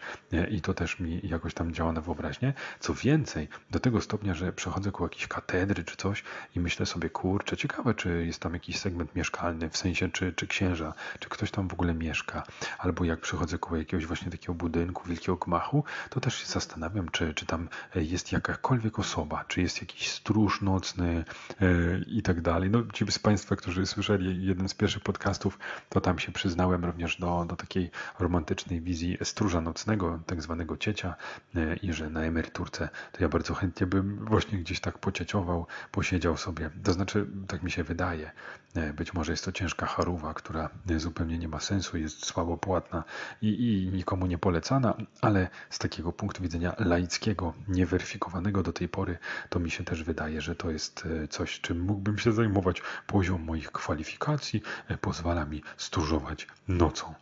i 0.52 0.62
to 0.62 0.74
też 0.74 1.00
mi 1.00 1.22
jakoś 1.24 1.54
tam 1.54 1.74
działa 1.74 1.92
na 1.92 2.02
wyobraźnię. 2.02 2.54
Co 2.80 2.94
więcej, 2.94 3.48
do 3.72 3.80
tego 3.80 4.02
stopnia, 4.02 4.34
że 4.34 4.54
przechodzę 4.54 4.92
koło 4.92 5.06
jakiejś 5.06 5.28
katedry 5.28 5.84
czy 5.84 5.96
coś 5.96 6.24
i 6.56 6.60
myślę 6.60 6.86
sobie, 6.86 7.10
kurczę, 7.10 7.58
ciekawe, 7.58 7.94
czy 7.94 8.26
jest 8.26 8.40
tam 8.40 8.54
jakiś 8.54 8.80
segment 8.80 9.16
mieszkalny, 9.16 9.70
w 9.70 9.78
sensie 9.78 10.12
czy, 10.12 10.34
czy 10.34 10.48
księża, 10.48 10.94
czy 11.20 11.30
ktoś 11.30 11.52
tam 11.52 11.68
w 11.68 11.74
ogóle 11.74 11.94
mieszka, 11.94 12.44
albo 12.78 13.04
jak 13.06 13.20
przechodzę 13.20 13.58
koło 13.58 13.78
jakiegoś 13.78 14.06
właśnie 14.06 14.32
takiego 14.32 14.54
budynku, 14.54 15.08
wielkiego 15.08 15.36
gmachu, 15.36 15.84
to 16.10 16.20
też 16.20 16.36
się 16.36 16.46
zastanawiam, 16.46 17.10
czy, 17.10 17.34
czy 17.34 17.46
tam 17.46 17.70
jest 17.96 18.32
jakakolwiek 18.32 19.00
osoba, 19.00 19.46
czy 19.48 19.62
jest 19.62 19.82
jakiś 19.82 20.12
stróż 20.12 20.62
nocny, 20.62 21.24
e, 21.62 21.91
i 22.08 22.22
tak 22.22 22.42
dalej. 22.42 22.70
No, 22.70 22.84
ci 22.94 23.12
z 23.12 23.20
Państwa, 23.20 23.56
którzy 23.56 23.86
słyszeli 23.86 24.46
jeden 24.46 24.70
z 24.70 24.74
pierwszych 24.74 25.04
podcastów, 25.04 25.60
to 25.90 26.02
tam 26.02 26.20
się 26.20 26.32
przyznałem 26.32 26.86
również 26.86 27.18
do, 27.18 27.46
do 27.46 27.56
takiej 27.56 27.92
romantycznej 28.20 28.82
wizji 28.82 29.18
stróża 29.24 29.62
nocnego, 29.62 30.20
tak 30.26 30.42
zwanego 30.42 30.78
ciecia 30.78 31.16
e, 31.56 31.76
i 31.76 31.94
że 31.94 32.10
na 32.10 32.22
emeryturce 32.22 32.90
to 33.12 33.24
ja 33.24 33.30
bardzo 33.30 33.54
chętnie 33.54 33.88
bym 33.88 34.26
właśnie 34.26 34.58
gdzieś 34.58 34.80
tak 34.80 34.98
pocieciował, 34.98 35.68
posiedział 35.92 36.38
sobie. 36.38 36.70
To 36.84 36.94
znaczy, 36.94 37.28
tak 37.48 37.64
mi 37.64 37.72
się 37.72 37.84
wydaje, 37.84 38.32
e, 38.76 38.94
być 38.94 39.14
może 39.14 39.34
jest 39.34 39.46
to 39.46 39.52
ciężka 39.52 39.86
charuwa, 39.86 40.34
która 40.34 40.70
zupełnie 40.98 41.38
nie 41.38 41.48
ma 41.48 41.60
sensu, 41.60 41.98
jest 41.98 42.26
słabo 42.26 42.58
płatna 42.58 43.04
i, 43.42 43.48
i 43.48 43.92
nikomu 43.94 44.26
nie 44.26 44.38
polecana, 44.38 44.96
ale 45.22 45.50
z 45.70 45.80
takiego 45.80 46.14
punktu 46.14 46.44
widzenia 46.44 46.76
laickiego, 46.80 47.54
nieweryfikowanego 47.68 48.64
do 48.64 48.74
tej 48.74 48.90
pory, 48.90 49.18
to 49.50 49.60
mi 49.60 49.72
się 49.72 49.84
też 49.84 50.04
wydaje, 50.04 50.42
że 50.42 50.56
to 50.56 50.72
jest 50.72 51.08
e, 51.24 51.28
coś, 51.28 51.62
czym 51.62 51.81
mógłbym 51.82 52.20
się 52.20 52.32
zajmować. 52.32 52.82
Poziom 53.08 53.42
moich 53.42 53.72
kwalifikacji 53.72 54.62
e, 54.88 54.98
pozwala 54.98 55.46
mi 55.46 55.64
stróżować 55.78 56.48
nocą. 56.68 57.14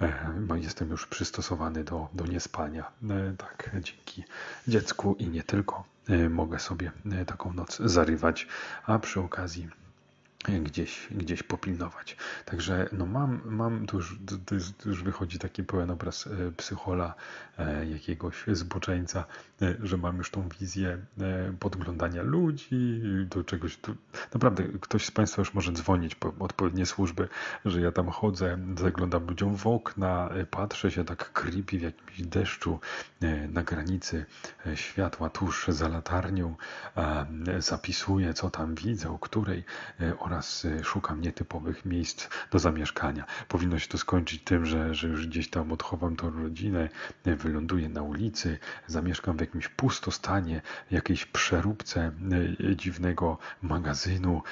E, 0.00 0.30
no, 0.48 0.56
jestem 0.56 0.90
już 0.90 1.06
przystosowany 1.06 1.84
do, 1.84 2.08
do 2.12 2.26
niespania. 2.26 2.90
E, 3.10 3.34
tak, 3.36 3.70
dzięki 3.80 4.24
dziecku 4.68 5.16
i 5.18 5.28
nie 5.28 5.42
tylko 5.42 5.84
mogę 6.30 6.58
sobie 6.58 6.92
taką 7.26 7.52
noc 7.52 7.78
zarywać, 7.84 8.48
a 8.86 8.98
przy 8.98 9.20
okazji 9.20 9.68
gdzieś, 10.48 11.08
gdzieś 11.10 11.42
popilnować. 11.42 12.16
Także 12.44 12.88
no 12.92 13.06
mam, 13.06 13.40
mam 13.44 13.86
już, 13.92 14.18
to 14.46 14.88
już 14.88 15.02
wychodzi 15.02 15.38
taki 15.38 15.64
pełen 15.64 15.90
obraz 15.90 16.26
e, 16.26 16.52
psychola, 16.52 17.14
e, 17.58 17.86
jakiegoś 17.86 18.44
zboczeńca, 18.52 19.24
e, 19.62 19.74
że 19.82 19.96
mam 19.96 20.16
już 20.18 20.30
tą 20.30 20.48
wizję 20.48 20.98
podglądania 21.60 22.22
ludzi, 22.22 23.02
do 23.30 23.44
czegoś 23.44 23.76
tu. 23.76 23.96
Naprawdę 24.34 24.64
ktoś 24.80 25.06
z 25.06 25.10
Państwa 25.10 25.42
już 25.42 25.54
może 25.54 25.72
dzwonić 25.72 26.14
po 26.14 26.32
odpowiednie 26.38 26.86
służby, 26.86 27.28
że 27.64 27.80
ja 27.80 27.92
tam 27.92 28.08
chodzę, 28.08 28.58
zaglądam 28.78 29.26
ludziom 29.26 29.56
w 29.56 29.66
okna, 29.66 30.30
patrzę 30.50 30.90
się 30.90 31.04
tak 31.04 31.32
creepy 31.32 31.78
w 31.78 31.82
jakimś 31.82 32.22
deszczu 32.22 32.80
na 33.48 33.62
granicy 33.62 34.26
światła 34.74 35.30
tuż 35.30 35.68
za 35.68 35.88
latarnią, 35.88 36.56
zapisuję 37.58 38.34
co 38.34 38.50
tam 38.50 38.74
widzę, 38.74 39.10
o 39.10 39.18
której 39.18 39.64
oraz 40.18 40.35
y, 40.64 40.84
szukam 40.84 41.20
nietypowych 41.20 41.84
miejsc 41.84 42.28
do 42.50 42.58
zamieszkania. 42.58 43.24
Powinno 43.48 43.78
się 43.78 43.88
to 43.88 43.98
skończyć 43.98 44.42
tym, 44.44 44.66
że, 44.66 44.94
że 44.94 45.08
już 45.08 45.26
gdzieś 45.26 45.50
tam 45.50 45.72
odchowam 45.72 46.16
tą 46.16 46.30
rodzinę, 46.30 46.88
y, 47.26 47.36
wyląduję 47.36 47.88
na 47.88 48.02
ulicy, 48.02 48.58
zamieszkam 48.86 49.36
w 49.36 49.40
jakimś 49.40 49.68
pustostanie, 49.68 50.62
jakiejś 50.90 51.26
przeróbce 51.26 52.12
y, 52.60 52.76
dziwnego 52.76 53.38
magazynu 53.62 54.42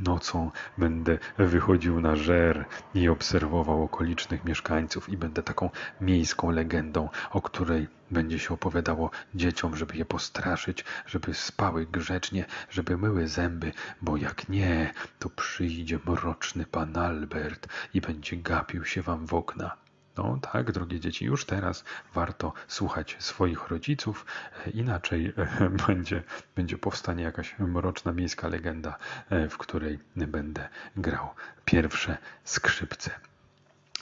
i 0.00 0.02
nocą 0.02 0.50
będę 0.78 1.18
wychodził 1.38 2.00
na 2.00 2.16
żer 2.16 2.64
i 2.94 3.08
obserwował 3.08 3.82
okolicznych 3.82 4.44
mieszkańców 4.44 5.08
i 5.08 5.16
będę 5.16 5.42
taką 5.42 5.70
miejską 6.00 6.50
legendą, 6.50 7.08
o 7.30 7.42
której 7.42 7.88
będzie 8.10 8.38
się 8.38 8.54
opowiadało 8.54 9.10
dzieciom, 9.34 9.76
żeby 9.76 9.96
je 9.96 10.04
postraszyć, 10.04 10.84
żeby 11.06 11.34
spały 11.34 11.86
grzecznie, 11.86 12.44
żeby 12.70 12.96
myły 12.96 13.28
zęby, 13.28 13.72
bo 14.02 14.16
jak 14.16 14.48
nie, 14.48 14.92
to 15.18 15.30
przyjdzie 15.30 15.98
mroczny 16.06 16.66
pan 16.66 16.96
Albert 16.96 17.68
i 17.94 18.00
będzie 18.00 18.36
gapił 18.36 18.84
się 18.84 19.02
wam 19.02 19.26
w 19.26 19.34
okna. 19.34 19.76
No 20.18 20.38
tak, 20.52 20.72
drogie 20.72 21.00
dzieci, 21.00 21.24
już 21.24 21.44
teraz 21.44 21.84
warto 22.14 22.52
słuchać 22.68 23.16
swoich 23.18 23.68
rodziców, 23.68 24.26
e, 24.66 24.70
inaczej 24.70 25.32
e, 25.36 25.70
będzie, 25.86 26.22
będzie 26.56 26.78
powstanie 26.78 27.24
jakaś 27.24 27.58
mroczna 27.58 28.12
miejska 28.12 28.48
legenda, 28.48 28.98
e, 29.30 29.48
w 29.48 29.58
której 29.58 29.98
będę 30.16 30.68
grał 30.96 31.28
pierwsze 31.64 32.18
skrzypce. 32.44 33.10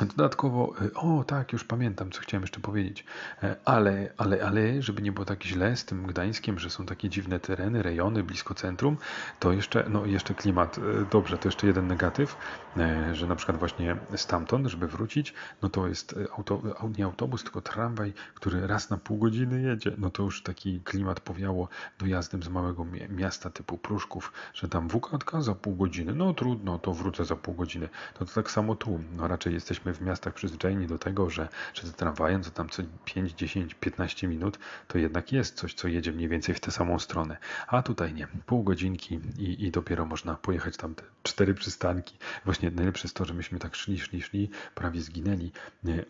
Dodatkowo, 0.01 0.73
y, 0.83 0.95
o 0.95 1.25
tak, 1.25 1.53
już 1.53 1.65
pamiętam, 1.65 2.11
co 2.11 2.21
chciałem 2.21 2.43
jeszcze 2.43 2.61
powiedzieć, 2.61 3.05
e, 3.43 3.57
ale, 3.65 4.13
ale, 4.17 4.45
ale, 4.47 4.83
żeby 4.83 5.03
nie 5.03 5.13
było 5.13 5.25
tak 5.25 5.45
źle 5.45 5.77
z 5.77 5.85
tym 5.85 6.07
Gdańskiem, 6.07 6.59
że 6.59 6.71
są 6.71 6.87
takie 6.87 7.09
dziwne 7.09 7.41
tereny, 7.41 7.83
rejony 7.83 8.23
blisko 8.23 8.55
centrum, 8.55 8.97
to 9.41 9.53
jeszcze, 9.53 9.85
no 9.89 10.07
jeszcze 10.07 10.35
klimat, 10.35 10.79
e, 10.79 10.83
dobrze, 11.11 11.39
to 11.39 11.49
jeszcze 11.49 11.67
jeden 11.67 11.87
negatyw, 11.87 12.37
e, 12.77 13.15
że 13.15 13.27
na 13.27 13.37
przykład 13.37 13.59
właśnie 13.59 13.97
stamtąd, 14.17 14.67
żeby 14.67 14.89
wrócić, 14.89 15.35
no 15.63 15.69
to 15.69 15.89
jest 15.89 16.15
auto, 16.37 16.63
nie 16.99 17.05
autobus, 17.05 17.43
tylko 17.43 17.61
tramwaj, 17.61 18.13
który 18.35 18.67
raz 18.67 18.91
na 18.91 18.97
pół 18.97 19.19
godziny 19.19 19.63
jedzie, 19.63 19.93
no 19.99 20.11
to 20.11 20.23
już 20.23 20.43
taki 20.43 20.81
klimat 20.81 21.21
powiało 21.21 21.69
dojazdem 21.99 22.43
z 22.43 22.49
małego 22.49 22.87
miasta 23.09 23.51
typu 23.51 23.79
Pruszków, 23.79 24.33
że 24.55 24.69
tam 24.69 24.89
wukatka 24.89 25.41
za 25.41 25.55
pół 25.55 25.77
godziny, 25.77 26.15
no 26.15 26.35
trudno, 26.35 26.79
to 26.79 26.95
wrócę 26.95 27.25
za 27.25 27.37
pół 27.37 27.55
godziny, 27.55 27.89
to, 28.15 28.25
to 28.25 28.35
tak 28.35 28.51
samo 28.51 28.75
tu, 28.75 29.01
no 29.17 29.29
raczej 29.29 29.55
jesteśmy 29.55 29.86
jesteśmy 29.87 30.07
w 30.07 30.09
miastach 30.09 30.35
przyzwyczajeni 30.35 30.87
do 30.87 30.99
tego, 30.99 31.31
że, 31.31 31.49
że 31.75 31.93
tramwajem 31.93 32.43
co 32.43 32.51
tam 32.51 32.69
co 32.69 32.83
5, 33.05 33.33
10, 33.33 33.75
15 33.75 34.29
minut 34.29 34.59
to 34.89 34.99
jednak 34.99 35.33
jest 35.33 35.55
coś, 35.55 35.75
co 35.75 35.89
jedzie 35.89 36.13
mniej 36.13 36.29
więcej 36.29 36.55
w 36.55 36.61
tę 36.61 36.71
samą 36.71 36.99
stronę. 36.99 37.37
A 37.67 37.83
tutaj 37.83 38.15
nie. 38.15 38.29
Pół 38.47 38.63
godzinki 38.63 39.21
i, 39.39 39.65
i 39.67 39.71
dopiero 39.71 40.07
można 40.07 40.35
pojechać 40.35 40.77
tam 40.77 40.95
te 40.95 41.03
cztery 41.23 41.55
przystanki. 41.55 42.19
Właśnie 42.45 42.71
najlepsze 42.71 43.07
jest 43.07 43.17
to, 43.17 43.25
że 43.25 43.35
myśmy 43.35 43.59
tak 43.59 43.77
szli, 43.77 43.99
szli, 43.99 44.23
szli, 44.23 44.51
prawie 44.75 45.01
zginęli, 45.01 45.53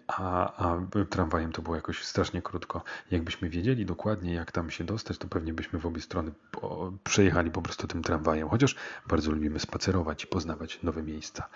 a, 0.06 0.56
a 0.56 0.80
tramwajem 1.10 1.52
to 1.52 1.62
było 1.62 1.76
jakoś 1.76 2.04
strasznie 2.04 2.42
krótko. 2.42 2.82
Jakbyśmy 3.10 3.48
wiedzieli 3.48 3.86
dokładnie, 3.86 4.34
jak 4.34 4.52
tam 4.52 4.70
się 4.70 4.84
dostać, 4.84 5.18
to 5.18 5.28
pewnie 5.28 5.52
byśmy 5.52 5.78
w 5.78 5.86
obie 5.86 6.00
strony 6.00 6.32
po, 6.50 6.92
przejechali 7.04 7.50
po 7.50 7.62
prostu 7.62 7.86
tym 7.86 8.02
tramwajem. 8.02 8.48
Chociaż 8.48 8.76
bardzo 9.08 9.30
lubimy 9.30 9.60
spacerować 9.60 10.24
i 10.24 10.26
poznawać 10.26 10.82
nowe 10.82 11.02
miejsca. 11.02 11.48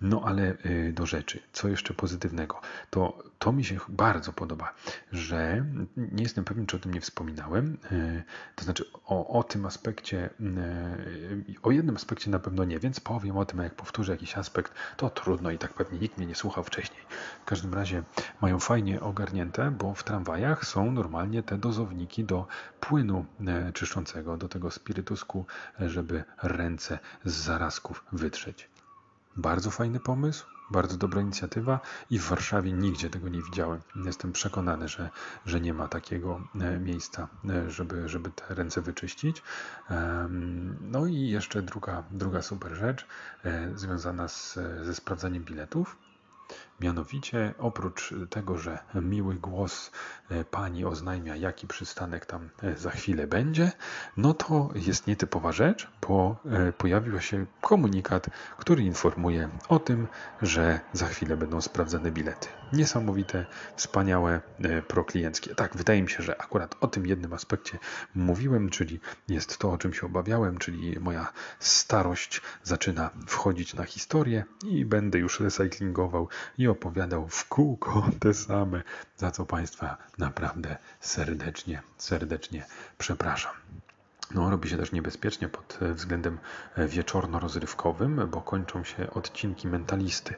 No 0.00 0.22
ale 0.24 0.56
y, 0.66 0.92
do 0.92 1.06
rzeczy. 1.06 1.42
Co 1.52 1.67
jeszcze 1.70 1.94
pozytywnego. 1.94 2.60
To, 2.90 3.18
to 3.38 3.52
mi 3.52 3.64
się 3.64 3.78
bardzo 3.88 4.32
podoba, 4.32 4.74
że 5.12 5.64
nie 5.96 6.22
jestem 6.22 6.44
pewien, 6.44 6.66
czy 6.66 6.76
o 6.76 6.80
tym 6.80 6.94
nie 6.94 7.00
wspominałem. 7.00 7.78
E, 7.92 8.22
to 8.56 8.64
znaczy 8.64 8.84
o, 9.04 9.38
o 9.38 9.42
tym 9.42 9.66
aspekcie, 9.66 10.30
e, 10.40 10.96
o 11.62 11.70
jednym 11.70 11.96
aspekcie 11.96 12.30
na 12.30 12.38
pewno 12.38 12.64
nie, 12.64 12.78
więc 12.78 13.00
powiem 13.00 13.36
o 13.36 13.44
tym, 13.44 13.60
a 13.60 13.64
jak 13.64 13.74
powtórzę 13.74 14.12
jakiś 14.12 14.38
aspekt, 14.38 14.72
to 14.96 15.10
trudno 15.10 15.50
i 15.50 15.58
tak 15.58 15.72
pewnie 15.72 15.98
nikt 15.98 16.18
mnie 16.18 16.26
nie 16.26 16.34
słuchał 16.34 16.64
wcześniej. 16.64 17.00
W 17.42 17.44
każdym 17.44 17.74
razie 17.74 18.02
mają 18.40 18.58
fajnie 18.58 19.00
ogarnięte, 19.00 19.70
bo 19.70 19.94
w 19.94 20.04
tramwajach 20.04 20.66
są 20.66 20.92
normalnie 20.92 21.42
te 21.42 21.58
dozowniki 21.58 22.24
do 22.24 22.46
płynu 22.80 23.26
e, 23.46 23.72
czyszczącego, 23.72 24.36
do 24.36 24.48
tego 24.48 24.70
spirytusku, 24.70 25.46
żeby 25.80 26.24
ręce 26.42 26.98
z 27.24 27.32
zarazków 27.32 28.04
wytrzeć. 28.12 28.68
Bardzo 29.36 29.70
fajny 29.70 30.00
pomysł, 30.00 30.46
bardzo 30.70 30.96
dobra 30.96 31.20
inicjatywa 31.20 31.80
i 32.10 32.18
w 32.18 32.28
Warszawie 32.28 32.72
nigdzie 32.72 33.10
tego 33.10 33.28
nie 33.28 33.42
widziałem. 33.42 33.80
Jestem 34.04 34.32
przekonany, 34.32 34.88
że, 34.88 35.10
że 35.46 35.60
nie 35.60 35.74
ma 35.74 35.88
takiego 35.88 36.40
e, 36.60 36.78
miejsca, 36.78 37.28
e, 37.50 37.70
żeby, 37.70 38.08
żeby 38.08 38.30
te 38.30 38.54
ręce 38.54 38.82
wyczyścić. 38.82 39.42
No 40.80 41.06
i 41.06 41.28
jeszcze 41.28 41.62
druga, 41.62 42.04
druga 42.10 42.42
super 42.42 42.74
rzecz 42.74 43.06
e, 43.44 43.70
związana 43.74 44.28
z, 44.28 44.58
ze 44.82 44.94
sprawdzaniem 44.94 45.44
biletów. 45.44 45.96
Mianowicie, 46.80 47.54
oprócz 47.58 48.14
tego, 48.30 48.58
że 48.58 48.78
miły 48.94 49.34
głos 49.34 49.90
e, 50.30 50.44
pani 50.44 50.84
oznajmia, 50.84 51.36
jaki 51.36 51.66
przystanek 51.66 52.26
tam 52.26 52.48
e, 52.62 52.76
za 52.76 52.90
chwilę 52.90 53.26
będzie, 53.26 53.72
no 54.16 54.34
to 54.34 54.70
jest 54.74 55.06
nietypowa 55.06 55.52
rzecz, 55.52 55.88
bo 56.08 56.36
e, 56.44 56.72
pojawił 56.72 57.20
się 57.20 57.46
komunikat, 57.60 58.26
który 58.58 58.82
informuje 58.82 59.48
o 59.68 59.78
tym, 59.78 60.08
że 60.42 60.80
za 60.92 61.06
chwilę 61.06 61.36
będą 61.36 61.60
sprawdzane 61.60 62.10
bilety. 62.10 62.48
Niesamowite, 62.72 63.46
wspaniałe, 63.76 64.40
proklienckie. 64.88 65.54
Tak, 65.54 65.76
wydaje 65.76 66.02
mi 66.02 66.10
się, 66.10 66.22
że 66.22 66.40
akurat 66.40 66.76
o 66.80 66.86
tym 66.86 67.06
jednym 67.06 67.32
aspekcie 67.32 67.78
mówiłem, 68.14 68.70
czyli 68.70 69.00
jest 69.28 69.58
to, 69.58 69.72
o 69.72 69.78
czym 69.78 69.94
się 69.94 70.06
obawiałem, 70.06 70.58
czyli 70.58 71.00
moja 71.00 71.32
starość 71.58 72.40
zaczyna 72.62 73.10
wchodzić 73.26 73.74
na 73.74 73.84
historię 73.84 74.44
i 74.64 74.84
będę 74.84 75.18
już 75.18 75.40
recyklingował 75.40 76.28
i 76.58 76.67
opowiadał 76.70 77.28
w 77.28 77.48
kółko 77.48 78.10
te 78.20 78.34
same, 78.34 78.82
za 79.16 79.30
co 79.30 79.46
Państwa 79.46 79.96
naprawdę 80.18 80.76
serdecznie, 81.00 81.82
serdecznie 81.96 82.64
przepraszam. 82.98 83.52
No, 84.34 84.50
robi 84.50 84.68
się 84.68 84.76
też 84.76 84.92
niebezpiecznie 84.92 85.48
pod 85.48 85.78
względem 85.94 86.38
wieczorno-rozrywkowym, 86.76 88.26
bo 88.30 88.40
kończą 88.40 88.84
się 88.84 89.10
odcinki 89.10 89.68
mentalisty. 89.68 90.34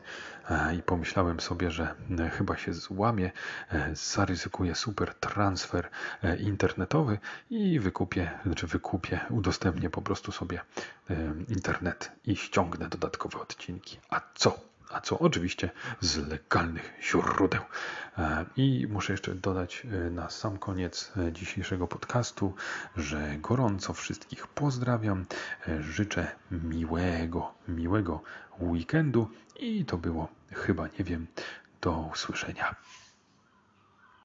E, 0.51 0.75
I 0.75 0.83
pomyślałem 0.83 1.41
sobie, 1.41 1.71
że 1.71 1.95
e, 2.19 2.31
chyba 2.31 2.57
się 2.57 2.75
złamię, 2.75 3.31
e, 3.71 3.91
zaryzykuję 3.95 4.75
super 4.75 5.15
transfer 5.15 5.91
internetowy 6.39 7.19
i 7.51 7.81
wykupię, 7.81 8.31
znaczy 8.47 8.67
wykupię, 8.67 9.21
udostępnię 9.31 9.91
po 9.91 10.03
prostu 10.03 10.33
sobie 10.33 10.61
internet 11.49 12.13
i 12.25 12.37
ściągnę 12.37 12.89
dodatkowe 12.89 13.39
odcinki. 13.41 13.99
A 14.11 14.21
co 14.35 14.70
a 14.91 15.01
co 15.01 15.19
oczywiście 15.19 15.71
z 16.01 16.17
legalnych 16.17 16.93
źródeł. 17.03 17.63
E, 18.19 18.45
I 18.57 18.87
muszę 18.91 19.13
jeszcze 19.13 19.35
dodać 19.35 19.87
e, 20.07 20.11
na 20.11 20.31
sam 20.31 20.59
koniec 20.59 21.13
e, 21.17 21.33
dzisiejszego 21.33 21.87
podcastu, 21.87 22.55
że 22.97 23.37
gorąco 23.39 23.93
wszystkich 23.93 24.47
pozdrawiam. 24.47 25.25
Życzę 25.81 26.27
miłego, 26.51 27.55
miłego 27.69 28.23
weekendu 28.61 29.31
i 29.57 29.85
to 29.85 29.99
było 29.99 30.29
chyba, 30.53 30.87
nie 30.99 31.05
wiem, 31.05 31.27
do 31.81 31.93
usłyszenia. 31.93 32.75